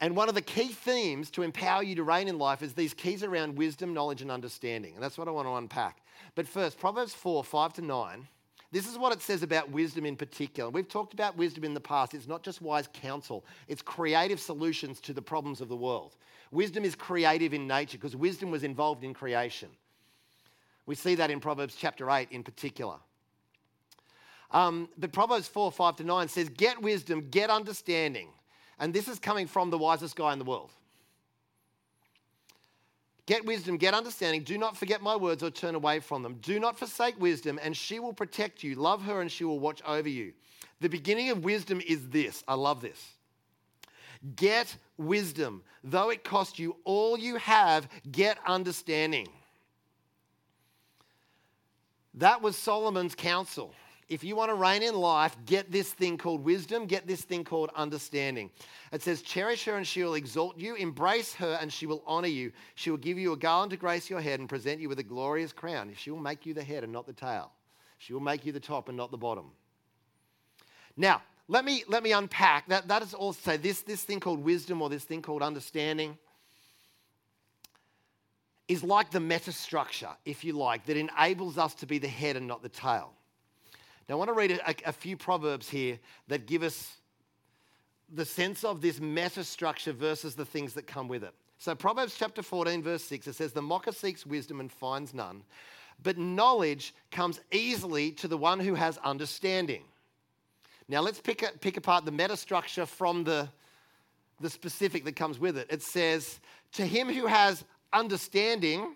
And 0.00 0.14
one 0.14 0.28
of 0.28 0.34
the 0.34 0.42
key 0.42 0.68
themes 0.68 1.30
to 1.32 1.42
empower 1.42 1.82
you 1.82 1.96
to 1.96 2.04
reign 2.04 2.28
in 2.28 2.38
life 2.38 2.62
is 2.62 2.72
these 2.72 2.94
keys 2.94 3.24
around 3.24 3.56
wisdom, 3.56 3.92
knowledge, 3.92 4.22
and 4.22 4.30
understanding. 4.30 4.94
And 4.94 5.02
that's 5.02 5.18
what 5.18 5.26
I 5.26 5.32
want 5.32 5.48
to 5.48 5.54
unpack. 5.54 6.00
But 6.34 6.46
first, 6.46 6.78
Proverbs 6.78 7.14
4 7.14 7.42
5 7.42 7.72
to 7.74 7.82
9. 7.82 8.28
This 8.70 8.86
is 8.86 8.98
what 8.98 9.12
it 9.12 9.22
says 9.22 9.42
about 9.42 9.70
wisdom 9.70 10.04
in 10.04 10.14
particular. 10.14 10.68
We've 10.68 10.88
talked 10.88 11.14
about 11.14 11.38
wisdom 11.38 11.64
in 11.64 11.72
the 11.72 11.80
past. 11.80 12.12
It's 12.12 12.28
not 12.28 12.42
just 12.42 12.60
wise 12.60 12.88
counsel, 12.92 13.44
it's 13.66 13.82
creative 13.82 14.40
solutions 14.40 15.00
to 15.00 15.12
the 15.12 15.22
problems 15.22 15.60
of 15.60 15.68
the 15.68 15.76
world. 15.76 16.16
Wisdom 16.50 16.84
is 16.84 16.94
creative 16.94 17.52
in 17.52 17.66
nature 17.66 17.98
because 17.98 18.16
wisdom 18.16 18.50
was 18.50 18.64
involved 18.64 19.04
in 19.04 19.14
creation. 19.14 19.68
We 20.88 20.94
see 20.94 21.16
that 21.16 21.30
in 21.30 21.38
Proverbs 21.38 21.76
chapter 21.78 22.10
8 22.10 22.28
in 22.30 22.42
particular. 22.42 22.96
Um, 24.50 24.88
but 24.96 25.12
Proverbs 25.12 25.46
4 25.46 25.70
5 25.70 25.96
to 25.96 26.04
9 26.04 26.28
says, 26.28 26.48
Get 26.48 26.80
wisdom, 26.80 27.28
get 27.30 27.50
understanding. 27.50 28.28
And 28.78 28.94
this 28.94 29.06
is 29.06 29.18
coming 29.18 29.46
from 29.46 29.68
the 29.68 29.76
wisest 29.76 30.16
guy 30.16 30.32
in 30.32 30.38
the 30.38 30.46
world. 30.46 30.70
Get 33.26 33.44
wisdom, 33.44 33.76
get 33.76 33.92
understanding. 33.92 34.44
Do 34.44 34.56
not 34.56 34.78
forget 34.78 35.02
my 35.02 35.14
words 35.14 35.42
or 35.42 35.50
turn 35.50 35.74
away 35.74 36.00
from 36.00 36.22
them. 36.22 36.38
Do 36.40 36.58
not 36.58 36.78
forsake 36.78 37.20
wisdom, 37.20 37.60
and 37.62 37.76
she 37.76 38.00
will 38.00 38.14
protect 38.14 38.62
you. 38.62 38.74
Love 38.74 39.02
her, 39.02 39.20
and 39.20 39.30
she 39.30 39.44
will 39.44 39.60
watch 39.60 39.82
over 39.86 40.08
you. 40.08 40.32
The 40.80 40.88
beginning 40.88 41.28
of 41.28 41.44
wisdom 41.44 41.82
is 41.86 42.08
this. 42.08 42.42
I 42.48 42.54
love 42.54 42.80
this. 42.80 43.12
Get 44.36 44.74
wisdom. 44.96 45.62
Though 45.84 46.08
it 46.08 46.24
cost 46.24 46.58
you 46.58 46.76
all 46.84 47.18
you 47.18 47.36
have, 47.36 47.88
get 48.10 48.38
understanding. 48.46 49.28
That 52.18 52.42
was 52.42 52.56
Solomon's 52.56 53.14
counsel. 53.14 53.72
If 54.08 54.24
you 54.24 54.34
want 54.34 54.50
to 54.50 54.54
reign 54.54 54.82
in 54.82 54.94
life, 54.94 55.36
get 55.46 55.70
this 55.70 55.92
thing 55.92 56.18
called 56.18 56.42
wisdom, 56.42 56.86
get 56.86 57.06
this 57.06 57.22
thing 57.22 57.44
called 57.44 57.70
understanding. 57.76 58.50
It 58.90 59.02
says, 59.02 59.22
Cherish 59.22 59.66
her 59.66 59.76
and 59.76 59.86
she 59.86 60.02
will 60.02 60.14
exalt 60.14 60.58
you, 60.58 60.74
embrace 60.74 61.34
her 61.34 61.58
and 61.60 61.72
she 61.72 61.86
will 61.86 62.02
honor 62.06 62.28
you. 62.28 62.50
She 62.74 62.90
will 62.90 62.98
give 62.98 63.18
you 63.18 63.32
a 63.32 63.36
garland 63.36 63.70
to 63.70 63.76
grace 63.76 64.10
your 64.10 64.20
head 64.20 64.40
and 64.40 64.48
present 64.48 64.80
you 64.80 64.88
with 64.88 64.98
a 64.98 65.04
glorious 65.04 65.52
crown. 65.52 65.92
She 65.96 66.10
will 66.10 66.18
make 66.18 66.44
you 66.44 66.54
the 66.54 66.64
head 66.64 66.82
and 66.82 66.92
not 66.92 67.06
the 67.06 67.12
tail. 67.12 67.52
She 67.98 68.12
will 68.12 68.20
make 68.20 68.44
you 68.44 68.52
the 68.52 68.60
top 68.60 68.88
and 68.88 68.96
not 68.96 69.10
the 69.10 69.18
bottom. 69.18 69.50
Now, 70.96 71.22
let 71.46 71.64
me, 71.64 71.84
let 71.86 72.02
me 72.02 72.12
unpack. 72.12 72.68
That, 72.68 72.88
that 72.88 73.02
is 73.02 73.14
also 73.14 73.56
this, 73.56 73.82
this 73.82 74.02
thing 74.02 74.18
called 74.18 74.42
wisdom 74.42 74.82
or 74.82 74.88
this 74.88 75.04
thing 75.04 75.22
called 75.22 75.42
understanding 75.42 76.18
is 78.68 78.84
like 78.84 79.10
the 79.10 79.18
metastructure, 79.18 80.14
if 80.24 80.44
you 80.44 80.52
like, 80.52 80.84
that 80.86 80.96
enables 80.96 81.56
us 81.58 81.74
to 81.76 81.86
be 81.86 81.98
the 81.98 82.08
head 82.08 82.36
and 82.36 82.46
not 82.46 82.62
the 82.62 82.68
tail. 82.68 83.12
Now, 84.08 84.14
I 84.14 84.18
want 84.18 84.28
to 84.28 84.34
read 84.34 84.50
a, 84.52 84.74
a 84.86 84.92
few 84.92 85.16
proverbs 85.16 85.68
here 85.68 85.98
that 86.28 86.46
give 86.46 86.62
us 86.62 86.96
the 88.12 88.24
sense 88.24 88.64
of 88.64 88.80
this 88.80 89.00
metastructure 89.00 89.94
versus 89.94 90.34
the 90.34 90.44
things 90.44 90.74
that 90.74 90.86
come 90.86 91.08
with 91.08 91.24
it. 91.24 91.34
So, 91.58 91.74
Proverbs 91.74 92.16
chapter 92.16 92.42
14, 92.42 92.82
verse 92.82 93.02
6, 93.04 93.26
it 93.26 93.34
says, 93.34 93.52
The 93.52 93.62
mocker 93.62 93.92
seeks 93.92 94.24
wisdom 94.24 94.60
and 94.60 94.70
finds 94.70 95.12
none, 95.12 95.42
but 96.02 96.16
knowledge 96.16 96.94
comes 97.10 97.40
easily 97.50 98.12
to 98.12 98.28
the 98.28 98.38
one 98.38 98.60
who 98.60 98.74
has 98.74 98.96
understanding. 98.98 99.82
Now, 100.88 101.00
let's 101.00 101.20
pick, 101.20 101.42
a, 101.42 101.50
pick 101.58 101.76
apart 101.76 102.04
the 102.04 102.12
metastructure 102.12 102.86
from 102.86 103.24
the, 103.24 103.48
the 104.40 104.48
specific 104.48 105.04
that 105.04 105.16
comes 105.16 105.38
with 105.38 105.58
it. 105.58 105.66
It 105.68 105.82
says, 105.82 106.40
To 106.74 106.86
him 106.86 107.12
who 107.12 107.26
has 107.26 107.64
understanding, 107.92 108.94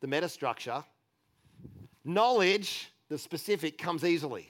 the 0.00 0.06
metastructure, 0.06 0.84
knowledge, 2.04 2.90
the 3.08 3.18
specific, 3.18 3.78
comes 3.78 4.04
easily. 4.04 4.48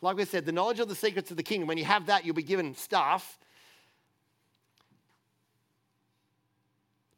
Like 0.00 0.16
we 0.16 0.24
said, 0.24 0.44
the 0.44 0.52
knowledge 0.52 0.80
of 0.80 0.88
the 0.88 0.94
secrets 0.94 1.30
of 1.30 1.36
the 1.36 1.42
kingdom, 1.42 1.66
when 1.66 1.78
you 1.78 1.84
have 1.84 2.06
that, 2.06 2.24
you'll 2.24 2.34
be 2.34 2.42
given 2.42 2.74
stuff. 2.74 3.38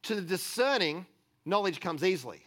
To 0.04 0.14
the 0.14 0.22
discerning, 0.22 1.04
knowledge 1.44 1.80
comes 1.80 2.04
easily. 2.04 2.42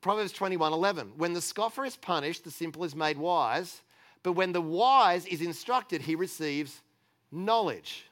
Proverbs 0.00 0.32
21 0.32 0.72
11. 0.72 1.12
When 1.16 1.32
the 1.32 1.40
scoffer 1.40 1.84
is 1.84 1.96
punished, 1.96 2.44
the 2.44 2.50
simple 2.50 2.84
is 2.84 2.94
made 2.94 3.16
wise, 3.18 3.82
but 4.22 4.32
when 4.32 4.52
the 4.52 4.60
wise 4.60 5.26
is 5.26 5.40
instructed, 5.40 6.02
he 6.02 6.14
receives 6.14 6.82
knowledge. 7.30 8.04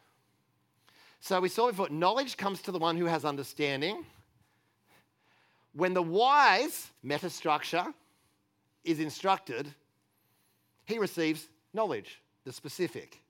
So 1.20 1.40
we 1.40 1.48
saw 1.48 1.68
before, 1.68 1.88
knowledge 1.90 2.36
comes 2.36 2.62
to 2.62 2.72
the 2.72 2.78
one 2.78 2.96
who 2.96 3.04
has 3.04 3.24
understanding. 3.24 4.04
When 5.74 5.94
the 5.94 6.02
wise 6.02 6.90
metastructure 7.04 7.92
is 8.84 8.98
instructed, 8.98 9.72
he 10.86 10.98
receives 10.98 11.48
knowledge, 11.72 12.20
the 12.44 12.52
specific. 12.52 13.20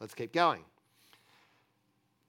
Let's 0.00 0.14
keep 0.14 0.32
going. 0.32 0.64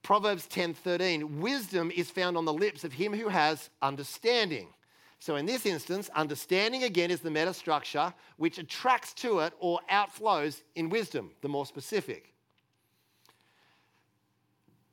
Proverbs 0.04 0.48
10:13 0.48 1.42
Wisdom 1.42 1.92
is 1.92 2.10
found 2.10 2.38
on 2.38 2.46
the 2.46 2.54
lips 2.54 2.86
of 2.86 2.94
him 2.94 3.13
who 3.13 3.28
has 3.28 3.70
understanding. 3.82 4.74
So 5.20 5.36
in 5.36 5.46
this 5.46 5.66
instance, 5.66 6.10
understanding 6.16 6.84
again 6.84 7.12
is 7.12 7.20
the 7.22 7.30
metastructure 7.30 8.13
which 8.38 8.60
attracts 8.60 9.13
to 9.16 9.40
it 9.40 9.54
or 9.60 9.82
outflows 9.92 10.62
in 10.76 10.90
wisdom, 10.90 11.32
the 11.42 11.50
more 11.50 11.66
specific. 11.66 12.34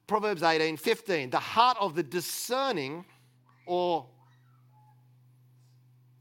Proverbs 0.06 0.42
18, 0.42 0.76
15. 0.76 1.30
The 1.30 1.38
heart 1.38 1.76
of 1.80 1.94
the 1.94 2.02
discerning, 2.02 3.04
or 3.66 4.06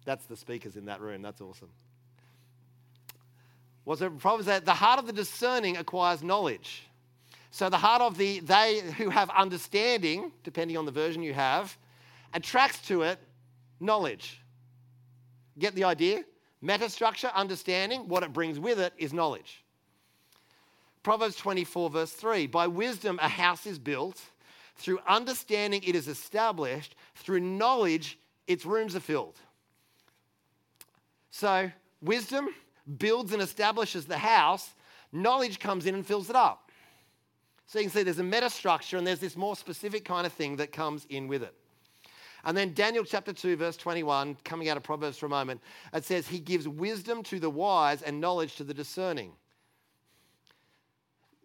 that's 0.06 0.26
the 0.26 0.38
speakers 0.38 0.76
in 0.76 0.86
that 0.86 1.02
room. 1.02 1.22
That's 1.22 1.42
awesome. 1.42 1.70
Was 3.86 4.02
it 4.02 4.18
Proverbs 4.18 4.46
that 4.46 4.66
the 4.66 4.74
heart 4.74 5.00
of 5.00 5.08
the 5.08 5.14
discerning 5.14 5.78
acquires 5.78 6.24
knowledge. 6.24 6.84
So 7.52 7.70
the 7.70 7.78
heart 7.78 8.02
of 8.02 8.18
the 8.18 8.40
they 8.40 8.82
who 8.98 9.10
have 9.10 9.30
understanding, 9.30 10.32
depending 10.44 10.78
on 10.78 10.86
the 10.86 10.92
version 10.92 11.22
you 11.22 11.34
have, 11.34 11.78
attracts 12.34 12.88
to 12.88 13.04
it 13.04 13.20
knowledge. 13.80 14.42
Get 15.60 15.76
the 15.76 15.84
idea? 15.84 16.24
Metastructure, 16.64 17.32
understanding, 17.34 18.08
what 18.08 18.24
it 18.24 18.34
brings 18.34 18.58
with 18.58 18.80
it 18.80 18.94
is 18.98 19.14
knowledge. 19.14 19.63
Proverbs 21.04 21.36
24, 21.36 21.90
verse 21.90 22.12
3 22.12 22.48
By 22.48 22.68
wisdom 22.68 23.20
a 23.22 23.30
house 23.30 23.66
is 23.66 23.78
built, 23.78 24.22
through 24.76 25.00
understanding 25.08 25.84
it 25.84 25.96
is 25.96 26.08
established, 26.08 26.96
through 27.16 27.42
knowledge 27.42 28.18
its 28.48 28.66
rooms 28.66 28.96
are 28.96 29.02
filled. 29.02 29.38
So, 31.30 31.72
wisdom 32.02 32.50
builds 32.98 33.34
and 33.34 33.42
establishes 33.42 34.06
the 34.06 34.18
house, 34.18 34.74
knowledge 35.12 35.60
comes 35.60 35.86
in 35.86 35.96
and 35.96 36.06
fills 36.06 36.30
it 36.30 36.36
up. 36.36 36.72
So 37.66 37.80
you 37.80 37.86
can 37.86 37.92
see 37.92 38.04
there's 38.04 38.20
a 38.20 38.24
meta 38.24 38.50
structure 38.50 38.98
and 38.98 39.08
there's 39.08 39.20
this 39.20 39.38
more 39.38 39.56
specific 39.56 40.06
kind 40.06 40.28
of 40.28 40.34
thing 40.34 40.58
that 40.58 40.72
comes 40.72 41.06
in 41.10 41.28
with 41.28 41.44
it. 41.44 41.54
And 42.46 42.58
then 42.58 42.74
Daniel 42.74 43.06
chapter 43.06 43.32
2, 43.32 43.56
verse 43.56 43.78
21, 43.78 44.38
coming 44.44 44.68
out 44.68 44.76
of 44.76 44.84
Proverbs 44.84 45.18
for 45.18 45.28
a 45.28 45.30
moment, 45.30 45.62
it 45.94 46.04
says, 46.04 46.28
He 46.28 46.40
gives 46.40 46.68
wisdom 46.68 47.24
to 47.24 47.40
the 47.40 47.50
wise 47.50 48.02
and 48.02 48.20
knowledge 48.20 48.58
to 48.58 48.66
the 48.66 48.74
discerning. 48.74 49.32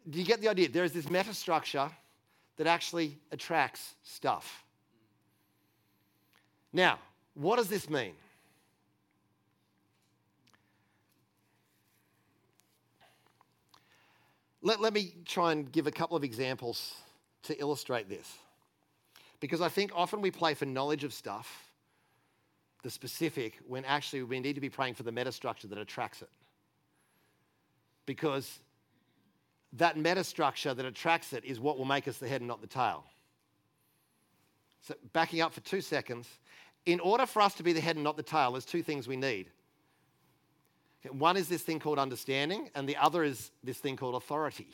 Do 0.08 0.18
you 0.18 0.24
get 0.24 0.40
the 0.40 0.48
idea? 0.48 0.68
There 0.68 0.84
is 0.84 0.92
this 0.92 1.10
meta 1.10 1.34
structure 1.34 1.90
that 2.56 2.66
actually 2.66 3.18
attracts 3.30 3.94
stuff. 4.02 4.64
Now, 6.72 6.98
what 7.34 7.56
does 7.56 7.68
this 7.68 7.88
mean? 7.88 8.14
Let, 14.62 14.80
let 14.80 14.92
me 14.92 15.14
try 15.24 15.52
and 15.52 15.70
give 15.70 15.86
a 15.86 15.90
couple 15.90 16.16
of 16.16 16.24
examples 16.24 16.94
to 17.44 17.58
illustrate 17.60 18.08
this. 18.08 18.30
Because 19.40 19.60
I 19.60 19.68
think 19.68 19.92
often 19.94 20.20
we 20.20 20.30
play 20.30 20.54
for 20.54 20.66
knowledge 20.66 21.04
of 21.04 21.12
stuff, 21.12 21.64
the 22.82 22.90
specific, 22.90 23.58
when 23.66 23.84
actually 23.84 24.24
we 24.24 24.40
need 24.40 24.54
to 24.54 24.60
be 24.60 24.68
praying 24.68 24.94
for 24.94 25.04
the 25.04 25.12
metastructure 25.12 25.68
that 25.68 25.78
attracts 25.78 26.22
it. 26.22 26.30
Because 28.04 28.58
that 29.74 29.96
metastructure 29.96 30.74
that 30.74 30.84
attracts 30.84 31.32
it 31.32 31.44
is 31.44 31.60
what 31.60 31.78
will 31.78 31.84
make 31.84 32.08
us 32.08 32.18
the 32.18 32.28
head 32.28 32.40
and 32.40 32.48
not 32.48 32.60
the 32.60 32.66
tail. 32.66 33.04
So, 34.80 34.94
backing 35.12 35.40
up 35.40 35.52
for 35.52 35.60
two 35.60 35.80
seconds, 35.80 36.28
in 36.86 37.00
order 37.00 37.26
for 37.26 37.42
us 37.42 37.54
to 37.54 37.62
be 37.62 37.72
the 37.72 37.80
head 37.80 37.96
and 37.96 38.04
not 38.04 38.16
the 38.16 38.22
tail, 38.22 38.52
there's 38.52 38.64
two 38.64 38.82
things 38.82 39.06
we 39.06 39.16
need. 39.16 39.50
One 41.10 41.36
is 41.36 41.48
this 41.48 41.62
thing 41.62 41.78
called 41.78 41.98
understanding, 41.98 42.70
and 42.74 42.88
the 42.88 42.96
other 42.96 43.22
is 43.22 43.50
this 43.62 43.78
thing 43.78 43.96
called 43.96 44.14
authority. 44.14 44.68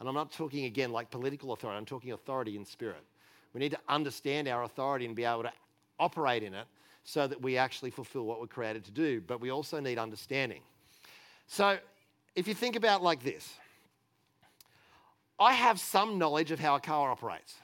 And 0.00 0.08
I'm 0.08 0.14
not 0.14 0.32
talking 0.32 0.64
again 0.64 0.92
like 0.92 1.10
political 1.10 1.52
authority, 1.52 1.78
I'm 1.78 1.86
talking 1.86 2.12
authority 2.12 2.56
in 2.56 2.64
spirit. 2.64 3.04
We 3.54 3.60
need 3.60 3.72
to 3.72 3.78
understand 3.88 4.46
our 4.48 4.64
authority 4.64 5.06
and 5.06 5.16
be 5.16 5.24
able 5.24 5.44
to 5.44 5.52
operate 5.98 6.42
in 6.42 6.54
it 6.54 6.66
so 7.02 7.26
that 7.26 7.40
we 7.40 7.56
actually 7.56 7.90
fulfill 7.90 8.24
what 8.24 8.40
we're 8.40 8.46
created 8.46 8.84
to 8.84 8.90
do. 8.90 9.20
But 9.20 9.40
we 9.40 9.50
also 9.50 9.80
need 9.80 9.98
understanding. 9.98 10.60
So 11.46 11.78
if 12.34 12.46
you 12.46 12.54
think 12.54 12.76
about 12.76 13.02
like 13.02 13.22
this, 13.22 13.54
I 15.40 15.52
have 15.52 15.78
some 15.78 16.18
knowledge 16.18 16.50
of 16.50 16.58
how 16.58 16.74
a 16.74 16.80
car 16.80 17.10
operates. 17.10 17.54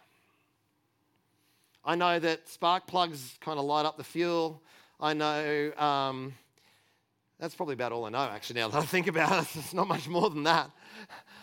I 1.85 1.97
know 1.97 2.19
that 2.19 2.49
spark 2.49 2.87
plugs 2.87 3.37
kind 3.41 3.59
of 3.59 3.65
light 3.65 3.85
up 3.85 3.97
the 3.97 4.05
fuel. 4.05 4.63
I 5.01 5.13
know 5.13 5.73
um, 5.77 6.35
that's 7.39 7.55
probably 7.55 7.75
about 7.75 7.93
all 7.93 8.05
I 8.07 8.11
know, 8.11 8.21
actually, 8.21 8.61
now 8.61 8.69
that 8.69 8.79
I 8.79 8.87
think 8.87 9.07
about 9.07 9.43
it. 9.43 9.49
It's 9.57 9.75
not 9.75 9.89
much 9.89 10.09
more 10.09 10.31
than 10.31 10.45
that. 10.45 10.71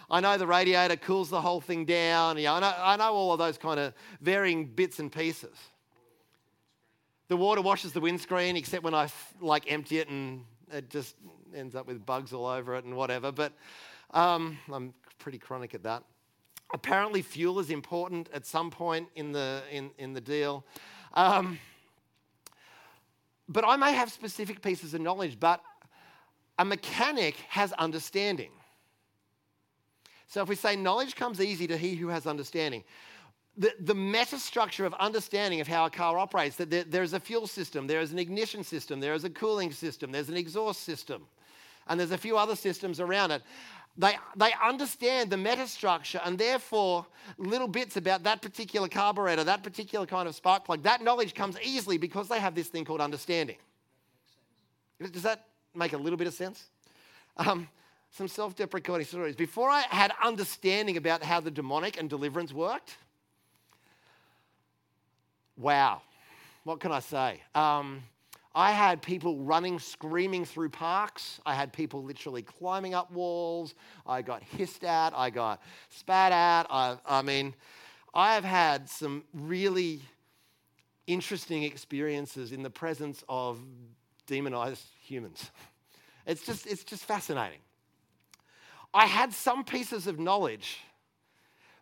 I 0.10 0.20
know 0.20 0.38
the 0.38 0.48
radiator 0.48 0.96
cools 0.96 1.30
the 1.30 1.42
whole 1.42 1.62
thing 1.62 1.86
down. 1.86 2.38
Yeah, 2.38 2.54
I, 2.54 2.60
know, 2.60 2.74
I 2.76 2.96
know 2.98 3.14
all 3.14 3.34
of 3.34 3.40
those 3.40 3.58
kind 3.58 3.80
of 3.80 3.94
varying 4.20 4.66
bits 4.66 5.00
and 5.00 5.12
pieces. 5.12 5.56
The 7.28 7.38
water 7.38 7.62
washes 7.62 7.94
the 7.94 8.02
windscreen, 8.02 8.58
except 8.58 8.84
when 8.84 8.94
I 8.94 9.10
like 9.40 9.72
empty 9.72 10.00
it 10.00 10.10
and 10.10 10.44
it 10.72 10.90
just 10.90 11.16
ends 11.56 11.76
up 11.76 11.88
with 11.88 12.06
bugs 12.06 12.34
all 12.34 12.46
over 12.46 12.76
it 12.76 12.84
and 12.84 12.96
whatever. 12.96 13.32
But 13.32 13.54
um, 14.12 14.58
I'm 14.72 14.94
pretty 15.20 15.38
chronic 15.38 15.76
at 15.76 15.84
that. 15.84 16.04
Apparently, 16.74 17.22
fuel 17.22 17.60
is 17.60 17.70
important 17.70 18.30
at 18.34 18.46
some 18.46 18.70
point 18.72 19.08
in 19.16 19.32
the, 19.32 19.62
in, 19.72 19.92
in 19.98 20.14
the 20.14 20.22
deal. 20.22 20.66
Um, 21.14 21.60
but 23.50 23.66
I 23.68 23.76
may 23.76 23.94
have 23.94 24.12
specific 24.12 24.62
pieces 24.62 24.94
of 24.94 25.02
knowledge, 25.02 25.40
but 25.40 25.62
a 26.58 26.64
mechanic 26.64 27.36
has 27.50 27.74
understanding. 27.74 28.52
So 30.28 30.42
if 30.42 30.48
we 30.48 30.56
say 30.56 30.78
knowledge 30.78 31.16
comes 31.16 31.42
easy 31.42 31.68
to 31.68 31.76
he 31.76 31.96
who 31.96 32.08
has 32.08 32.26
understanding, 32.26 32.86
the, 33.58 33.74
the 33.82 33.94
meta 33.94 34.40
structure 34.40 34.86
of 34.86 34.94
understanding 34.94 35.60
of 35.60 35.68
how 35.68 35.86
a 35.86 35.90
car 35.90 36.18
operates 36.18 36.56
that 36.56 36.70
there, 36.70 36.86
there's 36.86 37.12
a 37.12 37.20
fuel 37.20 37.48
system, 37.48 37.86
there 37.86 38.00
is 38.00 38.14
an 38.14 38.20
ignition 38.20 38.64
system, 38.64 39.02
there 39.02 39.14
is 39.14 39.26
a 39.26 39.30
cooling 39.30 39.74
system, 39.74 40.12
there's 40.12 40.30
an 40.30 40.38
exhaust 40.38 40.84
system, 40.84 41.26
and 41.88 42.00
there's 42.00 42.12
a 42.12 42.18
few 42.18 42.38
other 42.38 42.56
systems 42.56 43.02
around 43.02 43.32
it. 43.32 43.42
They, 43.98 44.18
they 44.38 44.54
understand 44.64 45.30
the 45.30 45.38
meta 45.38 45.68
structure 45.68 46.22
and 46.24 46.38
therefore 46.38 47.06
little 47.38 47.68
bits 47.68 47.98
about 47.98 48.24
that 48.24 48.42
particular 48.42 48.88
carburetor, 48.88 49.44
that 49.44 49.64
particular 49.64 50.06
kind 50.06 50.30
of 50.30 50.36
spark 50.36 50.64
plug, 50.64 50.84
that 50.84 51.04
knowledge 51.04 51.34
comes 51.34 51.58
easily 51.62 51.98
because 51.98 52.28
they 52.30 52.40
have 52.40 52.56
this 52.56 52.70
thing 52.70 52.86
called 52.86 53.02
understanding. 53.02 53.58
Does 55.00 55.24
that 55.24 55.46
make 55.76 55.94
a 55.94 55.98
little 55.98 56.18
bit 56.18 56.28
of 56.28 56.34
sense? 56.34 56.70
Um, 57.38 57.68
some 58.12 58.28
self 58.28 58.56
deprecating 58.56 59.06
stories. 59.06 59.36
Before 59.36 59.70
I 59.70 59.82
had 59.82 60.12
understanding 60.24 60.98
about 60.98 61.24
how 61.24 61.40
the 61.40 61.52
demonic 61.52 62.00
and 62.00 62.10
deliverance 62.10 62.54
worked, 62.54 62.96
wow, 65.58 66.02
what 66.64 66.80
can 66.80 66.92
I 66.92 67.00
say? 67.00 67.42
Um, 67.56 68.04
I 68.54 68.72
had 68.72 69.02
people 69.02 69.38
running, 69.38 69.80
screaming 69.80 70.44
through 70.44 70.70
parks. 70.70 71.40
I 71.46 71.56
had 71.56 71.72
people 71.72 72.04
literally 72.04 72.42
climbing 72.42 72.94
up 72.94 73.12
walls. 73.12 73.76
I 74.06 74.22
got 74.22 74.44
hissed 74.44 74.84
at. 74.84 75.14
I 75.16 75.30
got 75.30 75.62
spat 75.90 76.34
at. 76.34 76.68
I, 76.70 76.98
I 77.06 77.22
mean, 77.22 77.56
I 78.14 78.34
have 78.34 78.44
had 78.44 78.90
some 78.90 79.24
really 79.34 80.02
interesting 81.08 81.64
experiences 81.64 82.52
in 82.52 82.62
the 82.62 82.70
presence 82.70 83.24
of 83.30 83.58
demonized 84.28 84.86
humans. 85.02 85.50
It's 86.28 86.46
just, 86.46 86.68
it's 86.68 86.84
just 86.84 87.06
fascinating. 87.06 87.60
I 88.94 89.06
had 89.06 89.34
some 89.34 89.64
pieces 89.64 90.08
of 90.08 90.20
knowledge, 90.20 90.80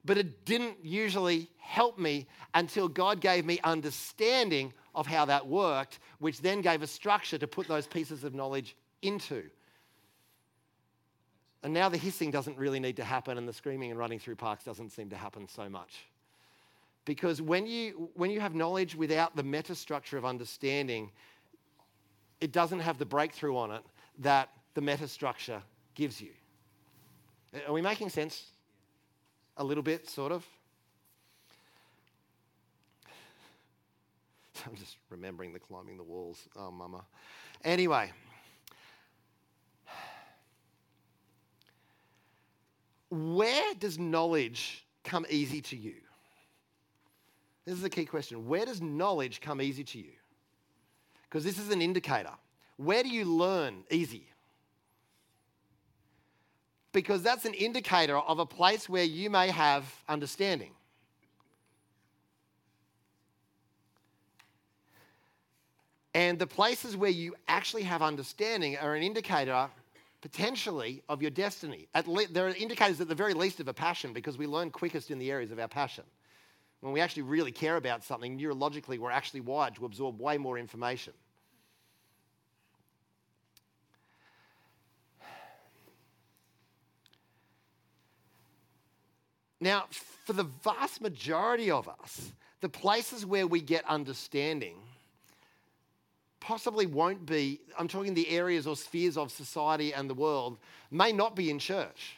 but 0.06 0.18
it 0.18 0.46
didn't 0.46 0.78
usually 0.84 1.50
help 1.58 1.98
me 1.98 2.28
until 2.54 2.88
God 2.88 3.22
gave 3.22 3.46
me 3.46 3.60
understanding 3.64 4.72
of 4.96 5.08
how 5.08 5.26
that 5.26 5.48
worked, 5.48 6.00
which 6.20 6.42
then 6.42 6.62
gave 6.62 6.82
a 6.82 6.88
structure 6.88 7.38
to 7.38 7.48
put 7.48 7.68
those 7.68 7.88
pieces 7.88 8.24
of 8.24 8.34
knowledge 8.34 8.76
into. 9.02 9.44
And 11.64 11.74
now 11.74 11.90
the 11.90 11.98
hissing 11.98 12.32
doesn't 12.32 12.58
really 12.58 12.80
need 12.80 12.96
to 12.98 13.04
happen, 13.04 13.38
and 13.38 13.48
the 13.48 13.54
screaming 13.54 13.92
and 13.92 14.00
running 14.00 14.20
through 14.20 14.36
parks 14.36 14.64
doesn't 14.64 14.92
seem 14.92 15.10
to 15.10 15.18
happen 15.18 15.48
so 15.48 15.68
much. 15.70 16.06
Because 17.06 17.42
when 17.42 17.66
you, 17.66 18.10
when 18.14 18.32
you 18.32 18.40
have 18.40 18.56
knowledge 18.56 18.96
without 18.96 19.36
the 19.36 19.44
meta 19.44 19.76
structure 19.76 20.18
of 20.18 20.26
understanding, 20.26 21.12
it 22.40 22.52
doesn't 22.52 22.80
have 22.80 22.98
the 22.98 23.06
breakthrough 23.06 23.58
on 23.58 23.72
it 23.72 23.82
that 24.20 24.50
the 24.74 24.82
meta 24.82 25.08
structure 25.08 25.62
gives 25.96 26.22
you. 26.22 26.30
Are 27.68 27.74
we 27.74 27.82
making 27.82 28.10
sense? 28.10 28.46
A 29.58 29.64
little 29.64 29.84
bit, 29.84 30.08
sort 30.08 30.32
of? 30.32 30.46
I'm 34.68 34.76
just 34.76 34.98
remembering 35.10 35.54
the 35.54 35.60
climbing 35.60 35.98
the 35.98 36.04
walls. 36.04 36.48
Oh, 36.56 36.72
mama. 36.72 37.04
Anyway. 37.64 38.12
Where 43.10 43.74
does 43.76 43.98
knowledge 43.98 44.86
come 45.04 45.26
easy 45.30 45.62
to 45.62 45.76
you? 45.76 45.96
This 47.66 47.78
is 47.78 47.84
a 47.84 47.90
key 47.90 48.06
question. 48.06 48.48
Where 48.48 48.66
does 48.66 48.82
knowledge 48.82 49.42
come 49.42 49.62
easy 49.62 49.84
to 49.84 49.98
you? 49.98 50.12
Because 51.24 51.44
this 51.44 51.58
is 51.58 51.72
an 51.72 51.82
indicator. 51.82 52.32
Where 52.78 53.04
do 53.04 53.10
you 53.10 53.26
learn 53.26 53.84
easy? 53.90 54.30
because 56.92 57.22
that's 57.22 57.46
an 57.46 57.54
indicator 57.54 58.18
of 58.18 58.40
a 58.40 58.46
place 58.46 58.90
where 58.90 59.04
you 59.04 59.30
may 59.30 59.50
have 59.50 59.86
understanding. 60.08 60.72
And 66.20 66.38
the 66.38 66.48
places 66.48 66.98
where 66.98 67.10
you 67.10 67.34
actually 67.48 67.84
have 67.84 68.02
understanding 68.02 68.76
are 68.76 68.94
an 68.94 69.04
indicator 69.04 69.70
potentially 70.20 71.02
of 71.08 71.22
your 71.22 71.32
destiny. 71.32 71.88
Le- 72.06 72.28
there 72.28 72.46
are 72.46 72.50
indicators 72.50 73.00
at 73.00 73.08
the 73.08 73.16
very 73.16 73.34
least 73.34 73.62
of 73.62 73.70
a 73.70 73.74
passion 73.74 74.12
because 74.12 74.38
we 74.38 74.46
learn 74.46 74.70
quickest 74.70 75.12
in 75.12 75.18
the 75.18 75.32
areas 75.32 75.50
of 75.50 75.60
our 75.60 75.70
passion. 75.70 76.04
When 76.82 76.92
we 76.92 77.00
actually 77.00 77.22
really 77.22 77.54
care 77.54 77.78
about 77.78 78.04
something, 78.04 78.38
neurologically, 78.38 79.00
we're 79.00 79.12
actually 79.12 79.40
wired 79.40 79.76
to 79.76 79.86
absorb 79.86 80.20
way 80.20 80.38
more 80.38 80.58
information. 80.58 81.14
Now, 89.62 89.86
for 90.26 90.34
the 90.34 90.44
vast 90.66 91.00
majority 91.00 91.72
of 91.72 91.88
us, 91.88 92.34
the 92.60 92.68
places 92.68 93.26
where 93.26 93.48
we 93.48 93.62
get 93.62 93.86
understanding 93.86 94.76
possibly 96.40 96.86
won't 96.86 97.26
be, 97.26 97.60
I'm 97.78 97.88
talking 97.88 98.14
the 98.14 98.30
areas 98.30 98.68
or 98.68 98.76
spheres 98.76 99.18
of 99.18 99.32
society 99.32 99.94
and 99.94 100.10
the 100.10 100.14
world, 100.14 100.58
may 100.92 101.12
not 101.12 101.36
be 101.36 101.50
in 101.50 101.60
church. 101.60 102.16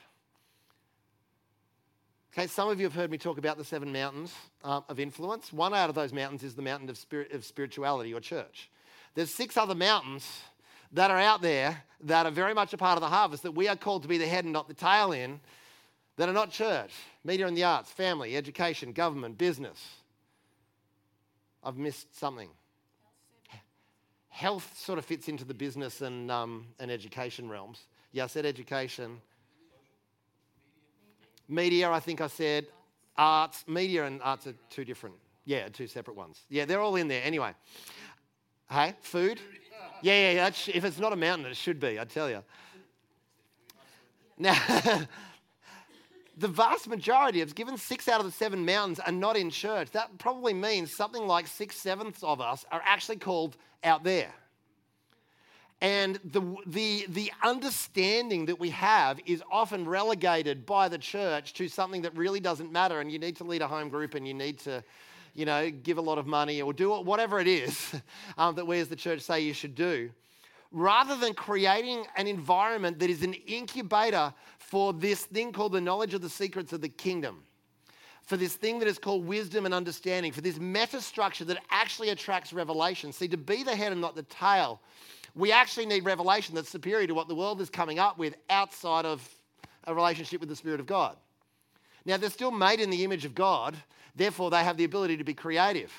Okay, 2.33 2.47
some 2.47 2.69
of 2.69 2.79
you 2.79 2.85
have 2.85 2.93
heard 2.93 3.11
me 3.11 3.17
talk 3.17 3.37
about 3.37 3.57
the 3.57 3.65
seven 3.65 3.91
mountains 3.91 4.33
uh, 4.63 4.81
of 4.87 4.99
influence. 4.99 5.51
One 5.51 5.73
out 5.73 5.89
of 5.89 5.95
those 5.95 6.13
mountains 6.13 6.43
is 6.43 6.55
the 6.55 6.61
mountain 6.61 6.89
of, 6.89 6.97
spirit, 6.97 7.33
of 7.33 7.43
spirituality 7.43 8.13
or 8.13 8.21
church. 8.21 8.69
There's 9.15 9.33
six 9.33 9.57
other 9.57 9.75
mountains 9.75 10.25
that 10.93 11.11
are 11.11 11.19
out 11.19 11.41
there 11.41 11.83
that 12.03 12.25
are 12.25 12.31
very 12.31 12.53
much 12.53 12.73
a 12.73 12.77
part 12.77 12.97
of 12.97 13.01
the 13.01 13.09
harvest 13.09 13.43
that 13.43 13.51
we 13.51 13.67
are 13.67 13.75
called 13.75 14.03
to 14.03 14.07
be 14.07 14.17
the 14.17 14.27
head 14.27 14.45
and 14.45 14.53
not 14.53 14.67
the 14.69 14.73
tail 14.73 15.11
in 15.11 15.41
that 16.15 16.29
are 16.29 16.33
not 16.33 16.51
church, 16.51 16.91
media 17.23 17.47
and 17.47 17.57
the 17.57 17.63
arts, 17.63 17.91
family, 17.91 18.37
education, 18.37 18.93
government, 18.93 19.37
business. 19.37 19.95
I've 21.63 21.77
missed 21.77 22.17
something. 22.17 22.49
Health 24.31 24.77
sort 24.77 24.97
of 24.97 25.05
fits 25.05 25.27
into 25.27 25.45
the 25.45 25.53
business 25.53 26.01
and, 26.01 26.31
um, 26.31 26.65
and 26.79 26.89
education 26.89 27.49
realms. 27.49 27.85
Yeah, 28.13 28.23
I 28.23 28.27
said 28.27 28.45
education. 28.45 29.21
Media, 31.47 31.91
I 31.91 31.99
think 31.99 32.21
I 32.21 32.27
said. 32.27 32.65
Arts, 33.17 33.65
media 33.67 34.05
and 34.05 34.21
arts 34.23 34.47
are 34.47 34.53
two 34.69 34.85
different. 34.85 35.15
Yeah, 35.45 35.67
two 35.67 35.85
separate 35.85 36.15
ones. 36.15 36.41
Yeah, 36.49 36.65
they're 36.65 36.79
all 36.79 36.95
in 36.95 37.07
there. 37.07 37.21
Anyway. 37.23 37.53
Hey, 38.69 38.95
food? 39.01 39.39
Yeah, 40.01 40.31
yeah, 40.31 40.31
yeah. 40.31 40.47
If 40.73 40.85
it's 40.85 40.97
not 40.97 41.11
a 41.11 41.17
mountain, 41.17 41.45
it 41.45 41.57
should 41.57 41.79
be, 41.79 41.99
I 41.99 42.05
tell 42.05 42.29
you. 42.29 42.41
Now, 44.37 44.57
the 46.41 46.47
vast 46.47 46.87
majority 46.87 47.41
of, 47.41 47.53
given 47.53 47.77
six 47.77 48.07
out 48.07 48.19
of 48.19 48.25
the 48.25 48.31
seven 48.31 48.65
mountains 48.65 48.99
are 48.99 49.11
not 49.11 49.37
in 49.37 49.49
church, 49.49 49.91
that 49.91 50.17
probably 50.17 50.53
means 50.53 50.95
something 50.95 51.27
like 51.27 51.47
six 51.47 51.77
sevenths 51.77 52.23
of 52.23 52.41
us 52.41 52.65
are 52.71 52.81
actually 52.83 53.17
called 53.17 53.55
out 53.83 54.03
there. 54.03 54.33
And 55.81 56.19
the, 56.25 56.41
the, 56.65 57.05
the 57.09 57.31
understanding 57.43 58.45
that 58.47 58.59
we 58.59 58.69
have 58.71 59.19
is 59.25 59.41
often 59.51 59.87
relegated 59.87 60.65
by 60.65 60.89
the 60.89 60.97
church 60.97 61.53
to 61.53 61.67
something 61.67 62.01
that 62.03 62.15
really 62.15 62.39
doesn't 62.39 62.71
matter. 62.71 62.99
And 62.99 63.11
you 63.11 63.17
need 63.17 63.35
to 63.37 63.43
lead 63.43 63.61
a 63.61 63.67
home 63.67 63.89
group 63.89 64.13
and 64.13 64.27
you 64.27 64.33
need 64.33 64.59
to, 64.59 64.83
you 65.33 65.45
know, 65.45 65.71
give 65.71 65.97
a 65.97 66.01
lot 66.01 66.17
of 66.17 66.27
money 66.27 66.61
or 66.61 66.73
do 66.73 66.91
whatever 66.91 67.39
it 67.39 67.47
is 67.47 67.95
um, 68.37 68.55
that 68.55 68.65
we 68.65 68.79
as 68.79 68.89
the 68.89 68.95
church 68.95 69.21
say 69.21 69.41
you 69.41 69.53
should 69.53 69.75
do. 69.75 70.11
Rather 70.71 71.15
than 71.17 71.33
creating 71.33 72.05
an 72.15 72.27
environment 72.27 72.97
that 72.99 73.09
is 73.09 73.23
an 73.23 73.33
incubator 73.33 74.33
for 74.57 74.93
this 74.93 75.25
thing 75.25 75.51
called 75.51 75.73
the 75.73 75.81
knowledge 75.81 76.13
of 76.13 76.21
the 76.21 76.29
secrets 76.29 76.71
of 76.73 76.81
the 76.81 76.89
kingdom 76.89 77.43
for 78.23 78.37
this 78.37 78.55
thing 78.55 78.77
that 78.79 78.87
is 78.87 78.99
called 78.99 79.25
wisdom 79.25 79.65
and 79.65 79.73
understanding, 79.73 80.31
for 80.31 80.41
this 80.41 80.59
meta 80.59 81.01
structure 81.01 81.43
that 81.43 81.57
actually 81.71 82.09
attracts 82.09 82.53
revelation. 82.53 83.11
See, 83.11 83.27
to 83.27 83.35
be 83.35 83.63
the 83.63 83.75
head 83.75 83.91
and 83.91 83.99
not 83.99 84.15
the 84.15 84.23
tail 84.23 84.79
we 85.35 85.51
actually 85.51 85.85
need 85.85 86.03
revelation 86.03 86.55
that's 86.55 86.69
superior 86.69 87.07
to 87.07 87.13
what 87.13 87.27
the 87.27 87.35
world 87.35 87.61
is 87.61 87.69
coming 87.69 87.99
up 87.99 88.17
with 88.17 88.35
outside 88.49 89.05
of 89.05 89.27
a 89.85 89.93
relationship 89.93 90.39
with 90.39 90.49
the 90.49 90.55
Spirit 90.55 90.79
of 90.79 90.85
God. 90.85 91.15
Now, 92.05 92.17
they're 92.17 92.29
still 92.29 92.51
made 92.51 92.79
in 92.79 92.89
the 92.89 93.03
image 93.03 93.25
of 93.25 93.35
God, 93.35 93.75
therefore, 94.15 94.49
they 94.49 94.63
have 94.63 94.77
the 94.77 94.83
ability 94.83 95.17
to 95.17 95.23
be 95.23 95.33
creative. 95.33 95.91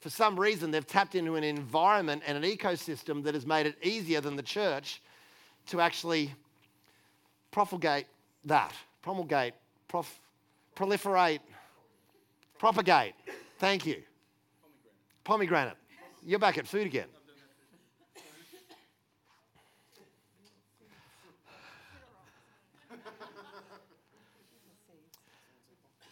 For 0.00 0.08
some 0.08 0.40
reason, 0.40 0.70
they've 0.70 0.86
tapped 0.86 1.14
into 1.14 1.36
an 1.36 1.44
environment 1.44 2.22
and 2.26 2.42
an 2.42 2.50
ecosystem 2.50 3.22
that 3.24 3.34
has 3.34 3.46
made 3.46 3.66
it 3.66 3.76
easier 3.82 4.20
than 4.20 4.34
the 4.34 4.42
church 4.42 5.02
to 5.66 5.80
actually 5.80 6.34
propagate 7.50 8.06
that, 8.46 8.72
promulgate, 9.02 9.52
prof, 9.88 10.20
proliferate, 10.74 11.40
propagate. 12.58 13.14
Thank 13.58 13.84
you. 13.84 14.02
Pomegranate. 15.24 15.76
Pomegranate. 15.76 15.76
You're 16.24 16.38
back 16.38 16.56
at 16.56 16.66
food 16.66 16.86
again. 16.86 17.08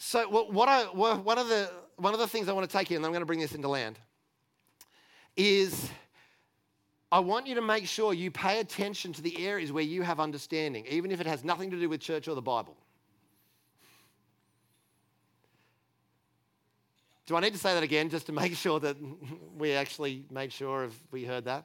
So 0.09 0.27
what 0.27 0.71
I, 0.71 0.85
one, 0.85 1.37
of 1.37 1.49
the, 1.49 1.71
one 1.99 2.15
of 2.15 2.21
the 2.21 2.29
things 2.29 2.49
I 2.49 2.53
want 2.53 2.69
to 2.69 2.77
take 2.77 2.91
you, 2.91 2.97
and 2.97 3.05
I'm 3.05 3.13
going 3.13 3.23
to 3.23 3.27
bring 3.27 3.41
this 3.41 3.55
into 3.55 3.69
land, 3.69 3.99
is 5.37 5.91
I 7.11 7.21
want 7.21 7.47
you 7.47 7.55
to 7.57 7.63
make 7.63 7.87
sure 7.87 8.15
you 8.15 8.31
pay 8.31 8.61
attention 8.61 9.13
to 9.15 9.23
the 9.23 9.47
areas 9.47 9.73
where 9.73 9.85
you 9.85 10.03
have 10.03 10.21
understanding, 10.21 10.87
even 10.89 11.11
if 11.11 11.21
it 11.21 11.27
has 11.27 11.45
nothing 11.45 11.71
to 11.71 11.79
do 11.79 11.89
with 11.89 12.01
church 12.01 12.29
or 12.29 12.35
the 12.35 12.43
Bible. 12.43 12.77
Do 17.27 17.37
I 17.37 17.41
need 17.41 17.53
to 17.53 17.59
say 17.59 17.75
that 17.75 17.83
again 17.83 18.09
just 18.09 18.27
to 18.27 18.33
make 18.33 18.55
sure 18.57 18.81
that 18.81 18.97
we 19.57 19.73
actually 19.73 20.25
made 20.31 20.53
sure 20.53 20.85
if 20.85 20.99
we 21.11 21.25
heard 21.25 21.45
that? 21.45 21.65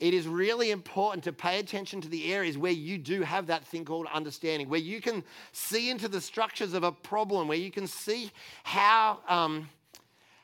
It 0.00 0.12
is 0.12 0.26
really 0.26 0.70
important 0.70 1.24
to 1.24 1.32
pay 1.32 1.58
attention 1.58 2.00
to 2.00 2.08
the 2.08 2.32
areas 2.32 2.58
where 2.58 2.72
you 2.72 2.98
do 2.98 3.22
have 3.22 3.46
that 3.46 3.64
thing 3.64 3.84
called 3.84 4.06
understanding, 4.12 4.68
where 4.68 4.80
you 4.80 5.00
can 5.00 5.22
see 5.52 5.90
into 5.90 6.08
the 6.08 6.20
structures 6.20 6.74
of 6.74 6.82
a 6.82 6.92
problem, 6.92 7.48
where 7.48 7.58
you 7.58 7.70
can 7.70 7.86
see 7.86 8.30
how. 8.62 9.20
Um, 9.28 9.68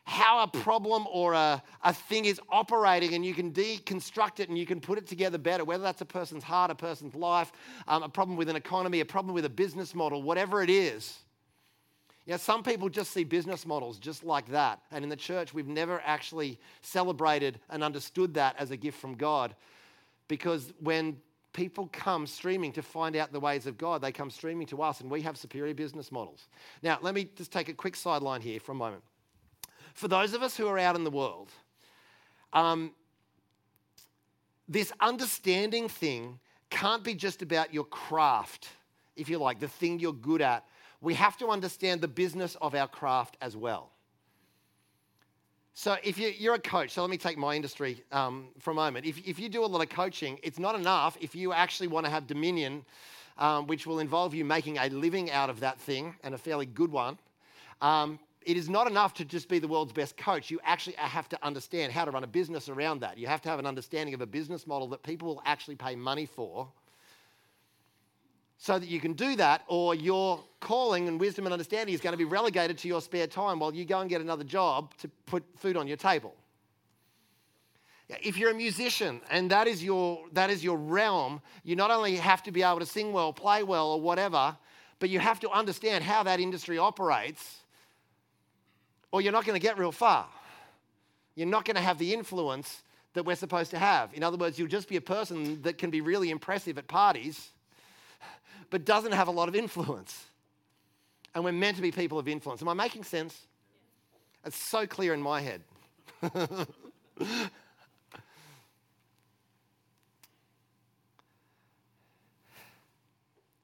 how 0.05 0.43
a 0.43 0.49
problem 0.49 1.07
or 1.13 1.35
a, 1.35 1.63
a 1.85 1.93
thing 1.93 2.25
is 2.25 2.41
operating 2.51 3.15
and 3.15 3.25
you 3.25 3.33
can 3.33 3.53
deconstruct 3.53 4.41
it 4.41 4.49
and 4.49 4.59
you 4.59 4.67
can 4.67 4.81
put 4.81 4.99
it 4.99 5.07
together 5.07 5.39
better, 5.39 5.65
whether 5.65 5.85
that's 5.85 6.01
a 6.01 6.07
person's 6.07 6.43
heart, 6.43 6.69
a 6.69 6.75
person's 6.75 7.15
life, 7.15 7.53
um, 7.87 8.03
a 8.03 8.09
problem 8.09 8.37
with 8.37 8.49
an 8.49 8.57
economy, 8.57 8.99
a 8.99 9.05
problem 9.05 9.33
with 9.33 9.45
a 9.45 9.51
business 9.51 9.95
model, 9.95 10.21
whatever 10.21 10.65
it 10.65 10.71
is. 10.71 11.21
You 12.31 12.35
know, 12.35 12.39
some 12.39 12.63
people 12.63 12.89
just 12.89 13.11
see 13.11 13.25
business 13.25 13.67
models 13.67 13.99
just 13.99 14.23
like 14.23 14.47
that. 14.51 14.81
And 14.93 15.03
in 15.03 15.09
the 15.11 15.17
church, 15.17 15.53
we've 15.53 15.67
never 15.67 16.01
actually 16.05 16.61
celebrated 16.81 17.59
and 17.69 17.83
understood 17.83 18.35
that 18.35 18.55
as 18.57 18.71
a 18.71 18.77
gift 18.77 19.01
from 19.01 19.17
God. 19.17 19.57
Because 20.29 20.73
when 20.79 21.17
people 21.53 21.89
come 21.93 22.29
streaming 22.29 22.71
to 22.75 22.83
find 22.83 23.17
out 23.17 23.33
the 23.33 23.41
ways 23.41 23.67
of 23.67 23.77
God, 23.77 24.01
they 24.01 24.13
come 24.13 24.31
streaming 24.31 24.69
to 24.69 24.81
us, 24.81 25.01
and 25.01 25.11
we 25.11 25.23
have 25.23 25.37
superior 25.37 25.75
business 25.75 26.13
models. 26.13 26.47
Now, 26.85 27.01
let 27.03 27.17
me 27.17 27.29
just 27.35 27.51
take 27.51 27.69
a 27.69 27.75
quick 27.75 27.97
sideline 27.97 28.43
here 28.43 28.61
for 28.61 28.71
a 28.71 28.77
moment. 28.77 29.03
For 29.95 30.07
those 30.07 30.33
of 30.33 30.41
us 30.41 30.57
who 30.57 30.69
are 30.69 30.79
out 30.79 30.95
in 30.95 31.03
the 31.03 31.11
world, 31.11 31.51
um, 32.53 32.93
this 34.69 34.93
understanding 35.01 35.89
thing 35.89 36.39
can't 36.71 37.03
be 37.03 37.15
just 37.15 37.43
about 37.43 37.75
your 37.75 37.87
craft, 37.87 38.69
if 39.17 39.29
you 39.29 39.39
like, 39.39 39.59
the 39.59 39.67
thing 39.67 39.99
you're 39.99 40.13
good 40.13 40.43
at 40.43 40.65
we 41.01 41.15
have 41.15 41.37
to 41.39 41.49
understand 41.49 42.01
the 42.01 42.09
business 42.09 42.57
of 42.61 42.75
our 42.75 42.89
craft 42.89 43.37
as 43.41 43.57
well. 43.57 43.91
So, 45.73 45.97
if 46.03 46.19
you, 46.19 46.51
are 46.51 46.55
a 46.55 46.59
coach, 46.59 46.91
so 46.91 47.01
let 47.01 47.11
me 47.11 47.17
take 47.17 47.39
my 47.39 47.55
industry 47.55 48.03
um, 48.13 48.49
for 48.59 48.73
a 48.73 48.75
moment. 48.75 49.07
If, 49.07 49.27
if 49.27 49.39
you 49.39 49.49
do 49.49 49.65
a 49.65 49.67
lot 49.67 49.81
of 49.81 49.89
coaching, 49.89 50.39
it's 50.43 50.59
not 50.59 50.75
enough 50.75 51.17
if 51.21 51.35
you 51.35 51.53
actually 51.53 51.89
want 51.89 52.05
to 52.05 52.11
have 52.11 52.27
dominion, 52.27 52.85
um, 53.39 53.67
which 53.67 53.87
will 53.87 54.01
involve 54.01 54.35
you 54.35 54.45
making 54.45 54.79
a 54.79 54.89
living 54.89 55.31
out 55.31 55.49
of 55.49 55.61
that 55.61 55.81
thing 55.81 56.15
and 56.23 56.35
a 56.35 56.39
fairly 56.39 56.67
good 56.67 56.91
one. 56.91 57.17
Um, 57.81 58.19
it 58.43 58.57
is 58.57 58.69
not 58.69 58.91
enough 58.91 59.15
to 59.15 59.25
just 59.25 59.49
be 59.49 59.59
the 59.59 59.69
world's 59.69 59.93
best 59.93 60.17
coach. 60.17 60.51
You 60.51 60.61
actually 60.65 60.97
have 60.97 61.29
to 61.29 61.39
understand 61.45 61.93
how 61.93 62.05
to 62.05 62.11
run 62.11 62.25
a 62.25 62.27
business 62.27 62.69
around 62.69 63.01
that. 63.01 63.17
You 63.17 63.27
have 63.27 63.41
to 63.43 63.49
have 63.49 63.59
an 63.59 63.67
understanding 63.67 64.15
of 64.15 64.21
a 64.21 64.27
business 64.27 64.67
model 64.67 64.89
that 64.89 65.03
people 65.03 65.29
will 65.29 65.43
actually 65.47 65.77
pay 65.77 65.95
money 65.95 66.27
for 66.27 66.69
so 68.63 68.79
that 68.79 68.91
you 68.91 69.01
can 69.01 69.15
do 69.15 69.37
that, 69.37 69.63
or 69.69 69.95
your 69.95 70.45
calling 70.61 71.09
and 71.09 71.19
wisdom 71.19 71.47
and 71.47 71.53
understanding 71.55 71.95
is 71.95 72.01
going 72.03 72.13
to 72.13 72.19
be 72.19 72.27
relegated 72.27 72.77
to 72.77 72.89
your 72.89 73.01
spare 73.01 73.27
time 73.27 73.59
while 73.59 73.75
you 73.75 73.87
go 73.87 74.01
and 74.01 74.11
get 74.11 74.21
another 74.21 74.45
job 74.45 74.95
to 74.99 75.09
put 75.25 75.43
food 75.57 75.79
on 75.79 75.89
your 75.89 75.97
table. 75.97 76.35
If 78.23 78.37
you're 78.37 78.51
a 78.51 78.55
musician 78.55 79.23
and 79.31 79.51
that 79.51 79.67
is 79.67 79.83
your, 79.83 80.27
that 80.35 80.51
is 80.51 80.63
your 80.63 80.77
realm, 80.77 81.41
you 81.65 81.75
not 81.75 81.91
only 81.91 82.17
have 82.17 82.43
to 82.43 82.53
be 82.53 82.63
able 82.63 82.81
to 82.81 82.87
sing 82.87 83.15
well, 83.15 83.33
play 83.33 83.63
well, 83.63 83.93
or 83.93 84.01
whatever, 84.01 84.55
but 84.99 85.09
you 85.09 85.21
have 85.21 85.41
to 85.41 85.51
understand 85.51 86.05
how 86.05 86.23
that 86.25 86.39
industry 86.39 86.77
operates, 86.77 87.61
or 89.11 89.23
you're 89.23 89.33
not 89.33 89.47
going 89.47 89.59
to 89.59 89.67
get 89.67 89.79
real 89.79 89.93
far. 89.93 90.27
You're 91.35 91.47
not 91.47 91.65
going 91.65 91.77
to 91.77 91.83
have 91.83 91.97
the 91.97 92.13
influence 92.13 92.83
that 93.15 93.25
we're 93.25 93.37
supposed 93.37 93.71
to 93.71 93.79
have. 93.79 94.13
In 94.13 94.23
other 94.23 94.37
words, 94.37 94.59
you'll 94.59 94.69
just 94.69 94.87
be 94.87 94.97
a 94.97 95.01
person 95.01 95.63
that 95.63 95.79
can 95.79 95.89
be 95.89 96.03
really 96.03 96.29
impressive 96.29 96.77
at 96.77 96.89
parties 96.89 97.53
but 98.71 98.85
doesn't 98.85 99.13
have 99.13 99.29
a 99.29 99.33
lot 99.33 99.49
of 99.49 99.55
influence. 99.55 100.25
And 101.35 101.45
we're 101.45 101.53
meant 101.53 101.77
to 101.77 101.83
be 101.83 101.93
people 101.93 102.19
of 102.19 102.27
influence. 102.29 102.63
Am 102.63 102.69
I 102.69 102.75
making 102.75 103.05
sense? 103.05 103.47
It's 104.45 104.57
so 104.57 104.87
clear 104.87 105.13
in 105.13 105.21
my 105.21 105.41
head. 105.41 105.63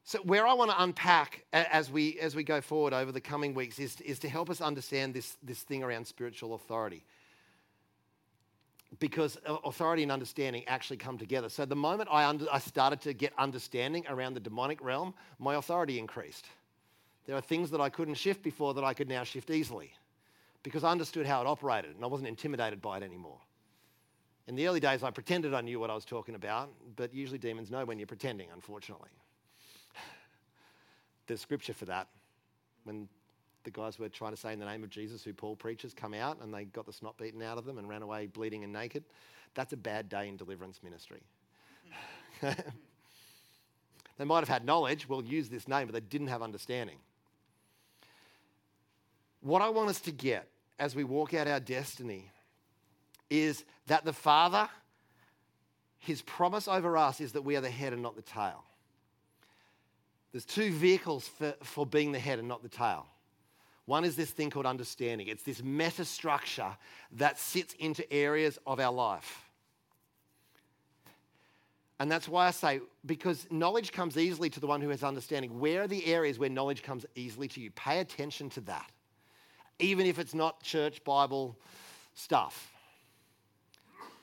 so 0.05 0.19
where 0.23 0.47
I 0.47 0.53
want 0.53 0.71
to 0.71 0.83
unpack 0.83 1.45
as 1.53 1.91
we 1.91 2.19
as 2.21 2.37
we 2.37 2.45
go 2.45 2.61
forward 2.61 2.93
over 2.93 3.11
the 3.11 3.21
coming 3.21 3.55
weeks 3.55 3.79
is, 3.79 4.01
is 4.03 4.19
to 4.21 4.29
help 4.29 4.51
us 4.51 4.61
understand 4.61 5.15
this, 5.15 5.37
this 5.43 5.63
thing 5.63 5.83
around 5.83 6.07
spiritual 6.07 6.55
authority 6.55 7.05
because 8.99 9.39
uh, 9.47 9.57
authority 9.65 10.03
and 10.03 10.13
understanding 10.13 10.65
actually 10.67 10.97
come 10.97 11.19
together. 11.19 11.49
So 11.49 11.65
the 11.65 11.77
moment 11.77 12.09
I, 12.11 12.25
under, 12.25 12.47
I 12.53 12.59
started 12.59 13.01
to 13.03 13.13
get 13.13 13.33
understanding 13.39 14.05
around 14.09 14.35
the 14.35 14.41
demonic 14.41 14.83
realm, 14.83 15.15
my 15.39 15.57
authority 15.57 15.99
increased. 15.99 16.47
There 17.27 17.37
are 17.37 17.41
things 17.41 17.71
that 17.71 17.81
I 17.81 17.89
couldn't 17.89 18.15
shift 18.15 18.43
before 18.43 18.75
that 18.75 18.85
I 18.85 18.95
could 18.95 19.09
now 19.09 19.25
shift 19.25 19.51
easily 19.51 19.93
because 20.63 20.85
I 20.85 20.91
understood 20.91 21.27
how 21.27 21.41
it 21.41 21.47
operated 21.47 21.95
and 21.95 22.05
I 22.05 22.07
wasn't 22.09 22.29
intimidated 22.29 22.81
by 22.81 22.99
it 22.99 23.03
anymore. 23.03 23.39
In 24.47 24.55
the 24.55 24.69
early 24.69 24.81
days, 24.81 25.03
I 25.03 25.11
pretended 25.11 25.55
I 25.55 25.61
knew 25.61 25.81
what 25.81 25.91
I 25.91 25.95
was 25.95 26.05
talking 26.05 26.37
about, 26.37 26.71
but 26.95 27.13
usually 27.13 27.39
demons 27.39 27.71
know 27.71 27.85
when 27.85 27.99
you're 27.99 28.07
pretending, 28.07 28.49
unfortunately. 28.55 29.11
There's 31.27 31.41
scripture 31.41 31.75
for 31.75 31.87
that. 31.87 32.07
When 32.85 33.09
the 33.67 33.71
guys 33.71 33.99
were 33.99 34.09
trying 34.09 34.31
to 34.31 34.37
say 34.37 34.53
in 34.53 34.61
the 34.61 34.65
name 34.65 34.85
of 34.85 34.91
Jesus, 34.91 35.25
who 35.25 35.35
Paul 35.35 35.57
preaches, 35.57 35.93
come 35.93 36.15
out 36.15 36.39
and 36.41 36.55
they 36.55 36.65
got 36.65 36.87
the 36.87 36.93
snot 36.93 37.19
beaten 37.19 37.43
out 37.43 37.59
of 37.59 37.67
them 37.67 37.79
and 37.79 37.89
ran 37.89 38.01
away 38.01 38.27
bleeding 38.27 38.63
and 38.65 38.73
naked. 38.73 39.03
That's 39.55 39.73
a 39.73 39.77
bad 39.77 40.09
day 40.09 40.29
in 40.29 40.37
deliverance 40.37 40.81
ministry. 40.85 41.21
they 42.41 44.25
might 44.25 44.39
have 44.39 44.49
had 44.49 44.65
knowledge, 44.65 45.09
we'll 45.09 45.25
use 45.25 45.49
this 45.49 45.67
name, 45.67 45.89
but 45.89 45.95
they 45.95 46.01
didn't 46.01 46.29
have 46.29 46.43
understanding. 46.43 46.97
What 49.41 49.63
I 49.63 49.69
want 49.69 49.91
us 49.91 50.01
to 50.03 50.13
get 50.13 50.49
as 50.79 50.95
we 50.95 51.03
walk 51.03 51.35
out 51.35 51.49
our 51.49 51.61
destiny 51.61 52.31
is 53.31 53.65
that 53.89 54.05
the 54.05 54.13
Father, 54.13 54.69
His 55.99 56.23
promise 56.23 56.69
over 56.69 56.97
us 56.97 57.21
is 57.21 57.33
that 57.33 57.43
we 57.43 57.57
are 57.57 57.61
the 57.61 57.69
head 57.69 57.93
and 57.93 58.03
not 58.03 58.15
the 58.15 58.23
tail. 58.23 58.63
There's 60.31 60.45
two 60.45 60.71
vehicles 60.71 61.27
for, 61.27 61.55
for 61.65 61.85
being 61.85 62.13
the 62.13 62.21
head 62.21 62.39
and 62.39 62.47
not 62.47 62.63
the 62.63 62.69
tail. 62.69 63.07
One 63.87 64.05
is 64.05 64.17
this 64.17 64.31
thing 64.31 64.51
called 64.51 64.67
understanding. 64.67 65.29
It's 65.29 65.45
this 65.45 65.63
meta 65.63 66.05
structure 66.05 66.77
that 67.13 67.39
sits 67.39 67.75
into 67.75 68.13
areas 68.13 68.59
of 68.67 68.81
our 68.81 68.93
life. 68.93 69.43
And 71.99 72.11
that's 72.11 72.29
why 72.29 72.49
I 72.49 72.51
say, 72.51 72.81
because 73.07 73.47
knowledge 73.51 73.93
comes 73.93 74.19
easily 74.19 74.51
to 74.51 74.61
the 74.61 74.67
one 74.67 74.83
who 74.83 74.91
has 74.91 75.03
understanding. 75.03 75.59
Where 75.59 75.83
are 75.83 75.89
the 75.89 76.05
areas 76.07 76.39
where 76.39 76.51
knowledge 76.51 76.83
comes 76.83 77.07
easily 77.15 77.49
to 77.49 77.61
you? 77.61 77.71
Pay 77.71 78.01
attention 78.01 78.51
to 78.51 78.61
that, 78.63 78.91
even 79.79 80.05
if 80.05 80.19
it's 80.19 80.35
not 80.35 80.63
church, 80.63 81.03
Bible 81.05 81.57
stuff. 82.15 82.73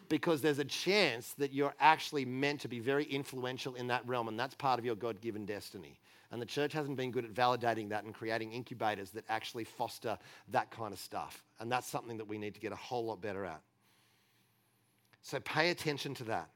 Because 0.10 0.42
there's 0.42 0.60
a 0.60 0.66
chance 0.66 1.34
that 1.40 1.54
you're 1.54 1.74
actually 1.80 2.26
meant 2.26 2.62
to 2.62 2.68
be 2.68 2.80
very 2.80 3.06
influential 3.06 3.74
in 3.74 3.88
that 3.88 4.06
realm, 4.08 4.28
and 4.28 4.40
that's 4.40 4.54
part 4.54 4.78
of 4.78 4.86
your 4.86 4.96
God 4.96 5.20
given 5.22 5.46
destiny. 5.46 5.98
And 6.34 6.42
the 6.42 6.48
church 6.48 6.74
hasn't 6.74 6.98
been 6.98 7.12
good 7.12 7.26
at 7.26 7.34
validating 7.36 7.90
that 7.90 8.06
and 8.06 8.12
creating 8.12 8.54
incubators 8.54 9.12
that 9.12 9.24
actually 9.30 9.66
foster 9.66 10.18
that 10.48 10.72
kind 10.72 10.92
of 10.92 10.98
stuff. 10.98 11.44
And 11.60 11.72
that's 11.72 11.88
something 11.88 12.18
that 12.18 12.28
we 12.28 12.40
need 12.40 12.56
to 12.56 12.60
get 12.60 12.72
a 12.72 12.76
whole 12.76 13.06
lot 13.06 13.22
better 13.22 13.46
at. 13.46 13.62
So 15.22 15.40
pay 15.40 15.70
attention 15.70 16.16
to 16.16 16.24
that. 16.24 16.50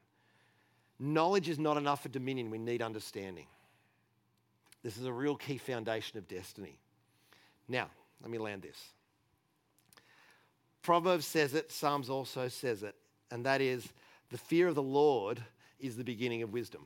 Knowledge 0.98 1.48
is 1.48 1.60
not 1.60 1.76
enough 1.76 2.02
for 2.02 2.08
dominion, 2.08 2.50
we 2.50 2.58
need 2.58 2.82
understanding. 2.82 3.46
This 4.82 4.96
is 4.96 5.04
a 5.04 5.12
real 5.12 5.36
key 5.36 5.58
foundation 5.58 6.18
of 6.18 6.26
destiny. 6.26 6.80
Now, 7.68 7.86
let 8.20 8.32
me 8.32 8.38
land 8.38 8.62
this. 8.62 8.82
Proverbs 10.82 11.24
says 11.24 11.54
it, 11.54 11.70
Psalms 11.70 12.10
also 12.10 12.48
says 12.48 12.82
it, 12.82 12.96
and 13.30 13.46
that 13.46 13.60
is 13.60 13.86
the 14.30 14.38
fear 14.38 14.66
of 14.66 14.74
the 14.74 14.82
Lord 14.82 15.40
is 15.78 15.96
the 15.96 16.02
beginning 16.02 16.42
of 16.42 16.52
wisdom. 16.52 16.84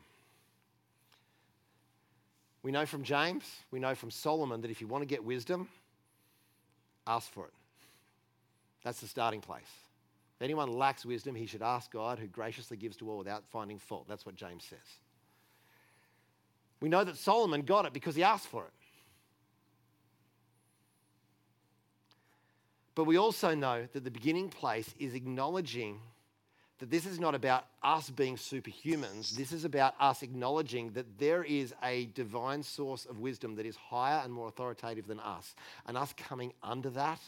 We 2.63 2.71
know 2.71 2.87
from 2.87 3.03
James, 3.03 3.45
we 3.71 3.81
know 3.81 3.95
from 3.95 4.11
Solomon 4.11 4.61
that 4.61 4.71
if 4.71 4.81
you 4.81 4.87
want 4.87 5.03
to 5.03 5.07
get 5.07 5.25
wisdom, 5.25 5.69
ask 7.07 7.33
for 7.33 7.47
it. 7.47 7.53
That's 8.85 9.01
the 9.01 9.09
starting 9.09 9.41
place. 9.41 9.63
If 10.37 10.43
anyone 10.43 10.73
lacks 10.73 11.05
wisdom, 11.05 11.35
he 11.35 11.47
should 11.47 11.63
ask 11.63 11.91
God, 11.91 12.19
who 12.19 12.27
graciously 12.27 12.77
gives 12.77 12.97
to 12.99 13.11
all 13.11 13.19
without 13.19 13.45
finding 13.51 13.79
fault. 13.79 14.07
That's 14.09 14.27
what 14.27 14.37
James 14.37 14.65
says. 14.65 14.79
We 16.81 16.89
know 16.89 17.05
that 17.05 17.17
Solomon 17.17 17.63
got 17.63 17.87
it 17.87 17.93
because 17.93 18.17
he 18.17 18.25
asked 18.25 18.49
for 18.49 18.65
it. 18.65 18.73
But 22.95 23.05
we 23.05 23.17
also 23.17 23.55
know 23.55 23.87
that 23.93 24.05
the 24.05 24.11
beginning 24.11 24.49
place 24.49 24.93
is 24.99 25.15
acknowledging 25.15 26.01
that 26.83 26.91
this 26.91 27.07
is 27.07 27.21
not 27.21 27.33
about 27.33 27.67
us 27.85 28.11
being 28.11 28.35
superhumans. 28.35 29.37
This 29.37 29.53
is 29.53 29.65
about 29.65 29.95
us 30.01 30.25
acknowledging 30.25 30.91
that 30.95 31.07
there 31.17 31.45
is 31.45 31.73
a 31.81 32.07
divine 32.07 32.65
source 32.65 33.05
of 33.05 33.21
wisdom 33.21 33.55
that 33.55 33.67
is 33.67 33.77
higher 33.77 34.21
and 34.25 34.33
more 34.33 34.49
authoritative 34.49 35.07
than 35.07 35.21
us. 35.21 35.55
And 35.87 35.97
us 35.97 36.13
coming 36.17 36.53
under 36.61 36.91
that, 36.91 37.21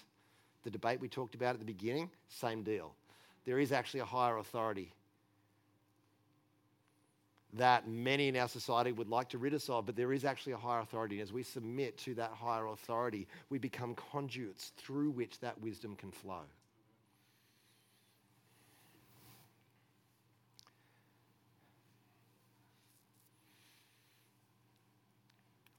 the 0.64 0.70
debate 0.70 0.98
we 0.98 1.06
talked 1.06 1.36
about 1.36 1.54
at 1.54 1.60
the 1.60 1.64
beginning, 1.64 2.10
same 2.28 2.64
deal. 2.64 2.96
There 3.44 3.60
is 3.60 3.70
actually 3.70 4.00
a 4.00 4.04
higher 4.04 4.38
authority 4.38 4.92
that 7.52 7.86
many 7.88 8.26
in 8.26 8.36
our 8.36 8.48
society 8.48 8.90
would 8.90 9.08
like 9.08 9.28
to 9.28 9.38
rid 9.38 9.54
us 9.54 9.68
of, 9.68 9.86
but 9.86 9.94
there 9.94 10.12
is 10.12 10.24
actually 10.24 10.54
a 10.54 10.56
higher 10.56 10.80
authority. 10.80 11.20
And 11.20 11.22
as 11.22 11.32
we 11.32 11.44
submit 11.44 11.96
to 11.98 12.14
that 12.16 12.32
higher 12.32 12.66
authority, 12.66 13.28
we 13.50 13.58
become 13.58 13.94
conduits 13.94 14.72
through 14.78 15.10
which 15.10 15.38
that 15.38 15.60
wisdom 15.60 15.94
can 15.94 16.10
flow. 16.10 16.42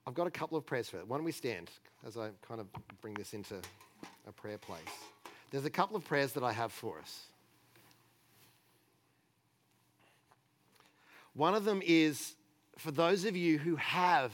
I've 0.08 0.14
got 0.14 0.28
a 0.28 0.32
couple 0.32 0.58
of 0.58 0.66
prayers 0.66 0.90
for 0.90 0.98
it. 0.98 1.08
Why 1.08 1.18
don't 1.18 1.26
we 1.26 1.32
stand 1.32 1.72
as 2.06 2.16
I 2.18 2.30
kind 2.48 2.62
of 2.62 2.68
bring 3.02 3.16
this 3.16 3.34
into 3.34 3.56
a 4.28 4.32
prayer 4.32 4.58
place? 4.58 4.80
There's 5.52 5.66
a 5.66 5.70
couple 5.70 5.96
of 5.96 6.06
prayers 6.06 6.34
that 6.34 6.44
I 6.44 6.52
have 6.52 6.72
for 6.72 7.00
us. 7.00 7.22
One 11.34 11.56
of 11.56 11.66
them 11.66 11.82
is 11.86 12.36
for 12.78 12.92
those 12.92 13.26
of 13.26 13.36
you 13.36 13.58
who 13.58 13.76
have 13.78 14.32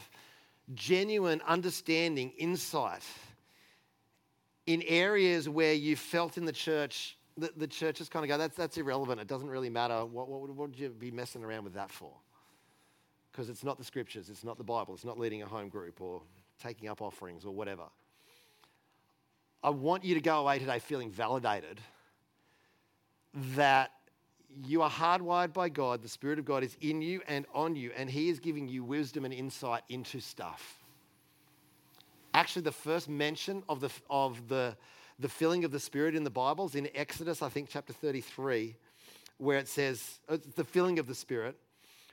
genuine 0.74 1.42
understanding, 1.48 2.32
insight 2.38 3.04
in 4.68 4.84
areas 4.84 5.50
where 5.50 5.74
you 5.74 5.96
felt 5.96 6.38
in 6.38 6.46
the 6.46 6.52
church 6.52 7.18
that 7.38 7.58
the 7.58 7.68
church 7.68 8.02
is 8.02 8.10
kind 8.10 8.24
of 8.24 8.30
go, 8.30 8.38
that's, 8.38 8.56
that's 8.56 8.78
irrelevant. 8.78 9.20
It 9.20 9.28
doesn't 9.28 9.50
really 9.50 9.70
matter. 9.70 10.06
What, 10.06 10.28
what, 10.28 10.42
what 10.42 10.70
would 10.70 10.80
you 10.80 10.90
be 10.90 11.12
messing 11.12 11.44
around 11.44 11.64
with 11.64 11.74
that 11.74 11.92
for? 11.92 12.12
Because 13.32 13.50
it's 13.50 13.64
not 13.64 13.78
the 13.78 13.84
scriptures, 13.84 14.30
it's 14.30 14.44
not 14.44 14.58
the 14.58 14.64
Bible, 14.64 14.94
it's 14.94 15.06
not 15.06 15.20
leading 15.20 15.42
a 15.42 15.46
home 15.46 15.70
group 15.70 16.02
or 16.02 16.22
taking 16.62 16.90
up 16.90 17.02
offerings 17.02 17.46
or 17.46 17.54
whatever. 17.54 17.84
I 19.64 19.70
want 19.70 20.04
you 20.04 20.16
to 20.16 20.22
go 20.22 20.40
away 20.40 20.60
today 20.60 20.80
feeling 20.80 21.12
validated 21.12 21.80
that 23.56 23.92
you 24.66 24.82
are 24.82 24.90
hardwired 24.90 25.54
by 25.54 25.70
God. 25.70 26.02
The 26.02 26.10
Spirit 26.10 26.40
of 26.40 26.46
God 26.46 26.64
is 26.64 26.76
in 26.82 27.02
you 27.02 27.22
and 27.28 27.46
on 27.54 27.76
you, 27.76 27.92
and 27.96 28.10
He 28.10 28.30
is 28.30 28.40
giving 28.40 28.68
you 28.68 28.84
wisdom 28.84 29.24
and 29.24 29.34
insight 29.34 29.84
into 29.88 30.20
stuff. 30.20 30.80
Actually, 32.34 32.64
the 32.64 32.72
first 32.72 33.08
mention 33.08 33.64
of 33.70 33.82
the, 33.82 33.90
of 34.10 34.48
the, 34.48 34.76
the 35.20 35.30
filling 35.30 35.64
of 35.64 35.72
the 35.72 35.80
Spirit 35.80 36.16
in 36.16 36.24
the 36.24 36.30
Bible 36.30 36.66
is 36.66 36.76
in 36.76 36.90
Exodus, 36.96 37.42
I 37.42 37.50
think, 37.50 37.70
chapter 37.70 37.94
33, 37.94 38.76
where 39.38 39.58
it 39.58 39.68
says, 39.68 40.20
uh, 40.28 40.38
the 40.56 40.64
filling 40.64 41.00
of 41.00 41.08
the 41.08 41.16
Spirit 41.16 41.56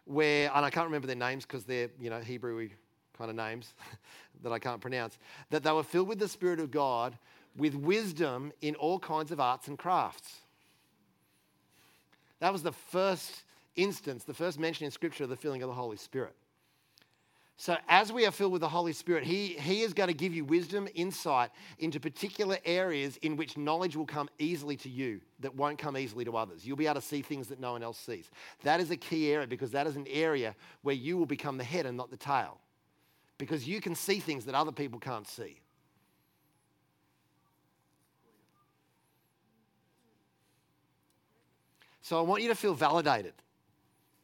where, 0.09 0.51
and 0.55 0.64
I 0.64 0.71
can't 0.71 0.87
remember 0.87 1.07
their 1.07 1.16
names 1.16 1.44
because 1.44 1.64
they're, 1.64 1.90
you 2.01 2.11
know, 2.11 2.21
Hebrew 2.21 2.68
kind 3.16 3.31
of 3.31 3.37
names 3.37 3.75
that 4.42 4.53
I 4.53 4.59
can't 4.59 4.81
pronounce, 4.81 5.18
that 5.51 5.62
they 5.62 5.73
were 5.73 5.83
filled 5.83 6.09
with 6.09 6.18
the 6.18 6.29
Spirit 6.29 6.61
of 6.61 6.71
God 6.71 7.16
with 7.57 7.75
wisdom 7.75 8.53
in 8.62 8.75
all 8.77 8.99
kinds 8.99 9.33
of 9.33 9.40
arts 9.40 9.68
and 9.68 9.79
crafts. 9.79 10.38
That 12.40 12.53
was 12.53 12.62
the 12.62 12.73
first 12.73 13.42
instance, 13.77 14.25
the 14.25 14.35
first 14.35 14.59
mention 14.59 14.87
in 14.87 14.90
Scripture 14.90 15.25
of 15.25 15.31
the 15.31 15.37
filling 15.37 15.62
of 15.62 15.68
the 15.68 15.75
Holy 15.75 15.97
Spirit. 15.97 16.35
So, 17.61 17.77
as 17.88 18.12
we 18.12 18.25
are 18.25 18.31
filled 18.31 18.53
with 18.53 18.61
the 18.61 18.68
Holy 18.68 18.92
Spirit, 18.92 19.25
he, 19.25 19.49
he 19.49 19.83
is 19.83 19.92
going 19.92 20.07
to 20.07 20.14
give 20.14 20.33
you 20.33 20.44
wisdom, 20.44 20.87
insight 20.94 21.51
into 21.81 21.99
particular 21.99 22.57
areas 22.64 23.16
in 23.16 23.37
which 23.37 23.57
knowledge 23.57 23.97
will 23.97 24.07
come 24.07 24.31
easily 24.38 24.77
to 24.77 24.88
you 24.88 25.21
that 25.40 25.57
won't 25.57 25.77
come 25.77 25.97
easily 25.97 26.25
to 26.25 26.37
others. 26.37 26.64
You'll 26.64 26.77
be 26.77 26.87
able 26.87 27.01
to 27.01 27.07
see 27.07 27.21
things 27.21 27.49
that 27.49 27.59
no 27.59 27.73
one 27.73 27.83
else 27.83 27.99
sees. 27.99 28.31
That 28.62 28.79
is 28.79 28.92
a 28.92 28.97
key 28.97 29.33
area 29.33 29.49
because 29.49 29.73
that 29.73 29.88
is 29.88 29.97
an 29.97 30.07
area 30.09 30.55
where 30.83 30.94
you 30.94 31.16
will 31.16 31.27
become 31.27 31.59
the 31.59 31.64
head 31.64 31.85
and 31.85 31.97
not 31.97 32.12
the 32.12 32.16
tail. 32.16 32.61
Because 33.38 33.66
you 33.66 33.81
can 33.81 33.97
see 33.97 34.21
things 34.21 34.44
that 34.44 34.55
other 34.55 34.73
people 34.73 35.01
can't 35.01 35.27
see. 35.27 35.59
So, 42.03 42.21
I 42.21 42.23
want 42.23 42.40
you 42.40 42.49
to 42.51 42.55
feel 42.55 42.75
validated. 42.75 43.35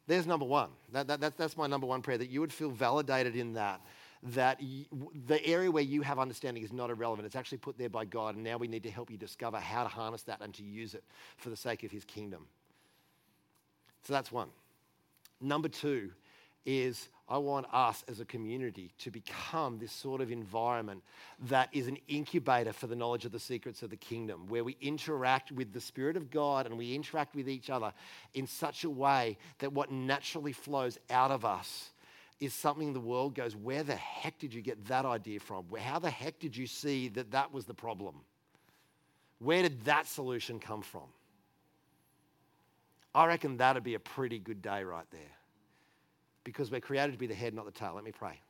There's 0.06 0.26
number 0.26 0.44
one. 0.44 0.70
That, 0.92 1.06
that, 1.08 1.20
that, 1.20 1.36
that's 1.36 1.56
my 1.56 1.66
number 1.66 1.86
one 1.86 2.02
prayer 2.02 2.18
that 2.18 2.30
you 2.30 2.40
would 2.40 2.52
feel 2.52 2.70
validated 2.70 3.36
in 3.36 3.54
that. 3.54 3.80
That 4.34 4.60
you, 4.62 4.86
the 5.26 5.44
area 5.44 5.70
where 5.70 5.82
you 5.82 6.00
have 6.02 6.18
understanding 6.18 6.62
is 6.62 6.72
not 6.72 6.90
irrelevant. 6.90 7.26
It's 7.26 7.36
actually 7.36 7.58
put 7.58 7.76
there 7.76 7.90
by 7.90 8.06
God, 8.06 8.36
and 8.36 8.44
now 8.44 8.56
we 8.56 8.68
need 8.68 8.82
to 8.84 8.90
help 8.90 9.10
you 9.10 9.18
discover 9.18 9.58
how 9.58 9.82
to 9.82 9.88
harness 9.88 10.22
that 10.22 10.40
and 10.40 10.54
to 10.54 10.62
use 10.62 10.94
it 10.94 11.04
for 11.36 11.50
the 11.50 11.56
sake 11.56 11.82
of 11.82 11.90
His 11.90 12.04
kingdom. 12.04 12.46
So 14.04 14.12
that's 14.12 14.32
one. 14.32 14.48
Number 15.40 15.68
two 15.68 16.10
is 16.64 17.08
I 17.28 17.38
want 17.38 17.66
us 17.72 18.04
as 18.06 18.20
a 18.20 18.24
community 18.24 18.92
to 18.98 19.10
become 19.10 19.78
this 19.78 19.92
sort 19.92 20.20
of 20.20 20.30
environment 20.30 21.02
that 21.48 21.70
is 21.72 21.86
an 21.86 21.96
incubator 22.06 22.72
for 22.72 22.86
the 22.86 22.96
knowledge 22.96 23.24
of 23.24 23.32
the 23.32 23.40
secrets 23.40 23.82
of 23.82 23.90
the 23.90 23.96
kingdom, 23.96 24.46
where 24.48 24.62
we 24.62 24.76
interact 24.80 25.50
with 25.50 25.72
the 25.72 25.80
Spirit 25.80 26.16
of 26.16 26.30
God 26.30 26.66
and 26.66 26.76
we 26.76 26.94
interact 26.94 27.34
with 27.34 27.48
each 27.48 27.70
other 27.70 27.92
in 28.34 28.46
such 28.46 28.84
a 28.84 28.90
way 28.90 29.38
that 29.58 29.72
what 29.72 29.90
naturally 29.90 30.52
flows 30.52 30.98
out 31.08 31.30
of 31.30 31.44
us 31.46 31.90
is 32.40 32.52
something 32.52 32.92
the 32.92 33.00
world 33.00 33.34
goes, 33.34 33.56
Where 33.56 33.82
the 33.82 33.96
heck 33.96 34.38
did 34.38 34.52
you 34.52 34.60
get 34.60 34.86
that 34.86 35.06
idea 35.06 35.40
from? 35.40 35.64
How 35.78 35.98
the 35.98 36.10
heck 36.10 36.38
did 36.38 36.54
you 36.54 36.66
see 36.66 37.08
that 37.08 37.30
that 37.30 37.52
was 37.52 37.64
the 37.64 37.74
problem? 37.74 38.16
Where 39.38 39.62
did 39.62 39.84
that 39.84 40.06
solution 40.06 40.58
come 40.58 40.82
from? 40.82 41.08
I 43.14 43.26
reckon 43.26 43.58
that'd 43.58 43.84
be 43.84 43.94
a 43.94 44.00
pretty 44.00 44.38
good 44.38 44.60
day 44.60 44.82
right 44.82 45.06
there 45.10 45.20
because 46.44 46.70
we're 46.70 46.80
created 46.80 47.12
to 47.12 47.18
be 47.18 47.26
the 47.26 47.34
head, 47.34 47.54
not 47.54 47.64
the 47.64 47.72
tail. 47.72 47.92
Let 47.94 48.04
me 48.04 48.12
pray. 48.12 48.40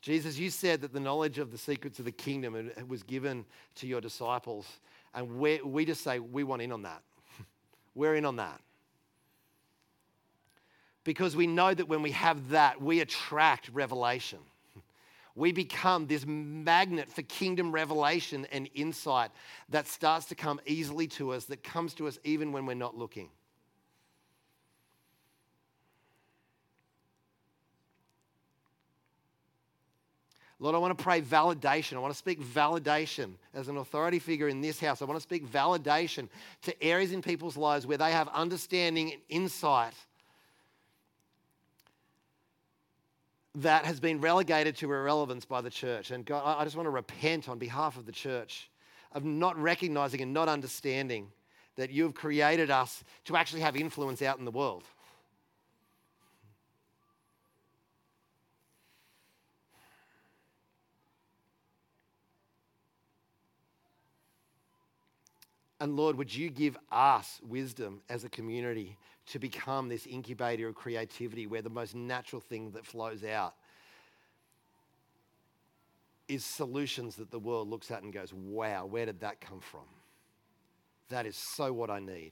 Jesus, 0.00 0.36
you 0.36 0.50
said 0.50 0.80
that 0.80 0.92
the 0.92 1.00
knowledge 1.00 1.38
of 1.38 1.52
the 1.52 1.58
secrets 1.58 2.00
of 2.00 2.04
the 2.04 2.12
kingdom 2.12 2.70
was 2.88 3.04
given 3.04 3.44
to 3.76 3.86
your 3.86 4.00
disciples, 4.00 4.66
and 5.14 5.38
we 5.38 5.84
just 5.84 6.02
say 6.02 6.18
we 6.18 6.42
want 6.42 6.60
in 6.60 6.72
on 6.72 6.82
that. 6.82 7.02
We're 7.94 8.16
in 8.16 8.24
on 8.24 8.36
that. 8.36 8.60
Because 11.04 11.36
we 11.36 11.46
know 11.46 11.72
that 11.72 11.88
when 11.88 12.02
we 12.02 12.12
have 12.12 12.50
that, 12.50 12.80
we 12.80 13.00
attract 13.00 13.68
revelation. 13.72 14.38
We 15.34 15.50
become 15.50 16.06
this 16.06 16.26
magnet 16.26 17.10
for 17.10 17.22
kingdom 17.22 17.72
revelation 17.72 18.46
and 18.52 18.68
insight 18.74 19.30
that 19.70 19.88
starts 19.88 20.26
to 20.26 20.34
come 20.34 20.60
easily 20.66 21.06
to 21.06 21.32
us, 21.32 21.46
that 21.46 21.62
comes 21.64 21.94
to 21.94 22.06
us 22.06 22.18
even 22.22 22.52
when 22.52 22.66
we're 22.66 22.74
not 22.74 22.98
looking. 22.98 23.30
Lord, 30.62 30.76
I 30.76 30.78
want 30.78 30.96
to 30.96 31.02
pray 31.02 31.20
validation. 31.20 31.96
I 31.96 31.98
want 31.98 32.14
to 32.14 32.18
speak 32.18 32.40
validation 32.40 33.32
as 33.52 33.66
an 33.66 33.78
authority 33.78 34.20
figure 34.20 34.46
in 34.46 34.60
this 34.60 34.78
house. 34.78 35.02
I 35.02 35.06
want 35.06 35.18
to 35.18 35.22
speak 35.22 35.44
validation 35.44 36.28
to 36.62 36.82
areas 36.82 37.10
in 37.10 37.20
people's 37.20 37.56
lives 37.56 37.84
where 37.84 37.98
they 37.98 38.12
have 38.12 38.28
understanding 38.28 39.10
and 39.12 39.20
insight 39.28 39.92
that 43.56 43.84
has 43.84 43.98
been 43.98 44.20
relegated 44.20 44.76
to 44.76 44.92
irrelevance 44.92 45.44
by 45.44 45.62
the 45.62 45.68
church. 45.68 46.12
And 46.12 46.24
God, 46.24 46.44
I 46.44 46.62
just 46.62 46.76
want 46.76 46.86
to 46.86 46.90
repent 46.90 47.48
on 47.48 47.58
behalf 47.58 47.96
of 47.96 48.06
the 48.06 48.12
church 48.12 48.70
of 49.10 49.24
not 49.24 49.58
recognizing 49.58 50.20
and 50.20 50.32
not 50.32 50.48
understanding 50.48 51.26
that 51.74 51.90
you 51.90 52.04
have 52.04 52.14
created 52.14 52.70
us 52.70 53.02
to 53.24 53.36
actually 53.36 53.62
have 53.62 53.74
influence 53.74 54.22
out 54.22 54.38
in 54.38 54.44
the 54.44 54.52
world. 54.52 54.84
And 65.82 65.96
Lord, 65.96 66.16
would 66.16 66.32
you 66.32 66.48
give 66.48 66.78
us 66.92 67.40
wisdom 67.42 68.02
as 68.08 68.22
a 68.22 68.28
community 68.28 68.96
to 69.26 69.40
become 69.40 69.88
this 69.88 70.06
incubator 70.06 70.68
of 70.68 70.76
creativity 70.76 71.48
where 71.48 71.60
the 71.60 71.70
most 71.70 71.96
natural 71.96 72.40
thing 72.40 72.70
that 72.70 72.86
flows 72.86 73.24
out 73.24 73.54
is 76.28 76.44
solutions 76.44 77.16
that 77.16 77.32
the 77.32 77.38
world 77.40 77.68
looks 77.68 77.90
at 77.90 78.04
and 78.04 78.12
goes, 78.12 78.32
wow, 78.32 78.86
where 78.86 79.06
did 79.06 79.18
that 79.22 79.40
come 79.40 79.58
from? 79.58 79.80
That 81.08 81.26
is 81.26 81.34
so 81.34 81.72
what 81.72 81.90
I 81.90 81.98
need. 81.98 82.30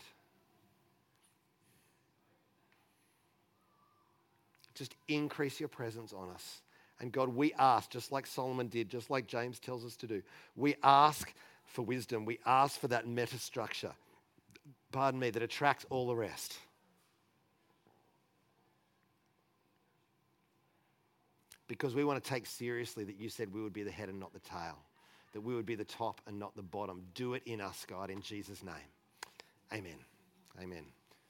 Just 4.77 4.95
increase 5.09 5.59
your 5.59 5.69
presence 5.69 6.13
on 6.13 6.31
us. 6.31 6.63
And 7.01 7.11
God, 7.11 7.31
we 7.31 7.53
ask, 7.55 7.91
just 7.91 8.13
like 8.13 8.29
Solomon 8.29 8.69
did, 8.69 8.89
just 8.89 9.11
like 9.11 9.27
James 9.27 9.59
tells 9.59 9.85
us 9.85 9.97
to 9.97 10.07
do, 10.07 10.23
we 10.55 10.77
ask 10.85 11.35
for 11.71 11.83
wisdom. 11.83 12.25
We 12.25 12.39
ask 12.45 12.79
for 12.79 12.89
that 12.89 13.07
meta 13.07 13.39
structure, 13.39 13.93
pardon 14.93 15.21
me, 15.21 15.31
that 15.31 15.43
attracts 15.43 15.87
all 15.91 16.09
the 16.09 16.17
rest. 16.17 16.59
Because 21.69 21.95
we 21.95 22.05
want 22.05 22.23
to 22.23 22.29
take 22.29 22.47
seriously 22.47 23.05
that 23.05 23.17
you 23.17 23.29
said 23.29 23.55
we 23.55 23.63
would 23.63 23.73
be 23.73 23.85
the 23.85 23.93
head 23.93 24.09
and 24.09 24.19
not 24.19 24.33
the 24.33 24.41
tail, 24.41 24.79
that 25.33 25.41
we 25.41 25.55
would 25.55 25.67
be 25.67 25.77
the 25.77 25.85
top 25.85 26.21
and 26.27 26.39
not 26.39 26.57
the 26.57 26.63
bottom. 26.63 27.03
Do 27.15 27.35
it 27.35 27.43
in 27.47 27.61
us, 27.61 27.87
God, 27.89 28.11
in 28.11 28.21
Jesus' 28.21 28.65
name. 28.65 28.75
Amen. 29.73 29.99
Amen. 30.61 30.85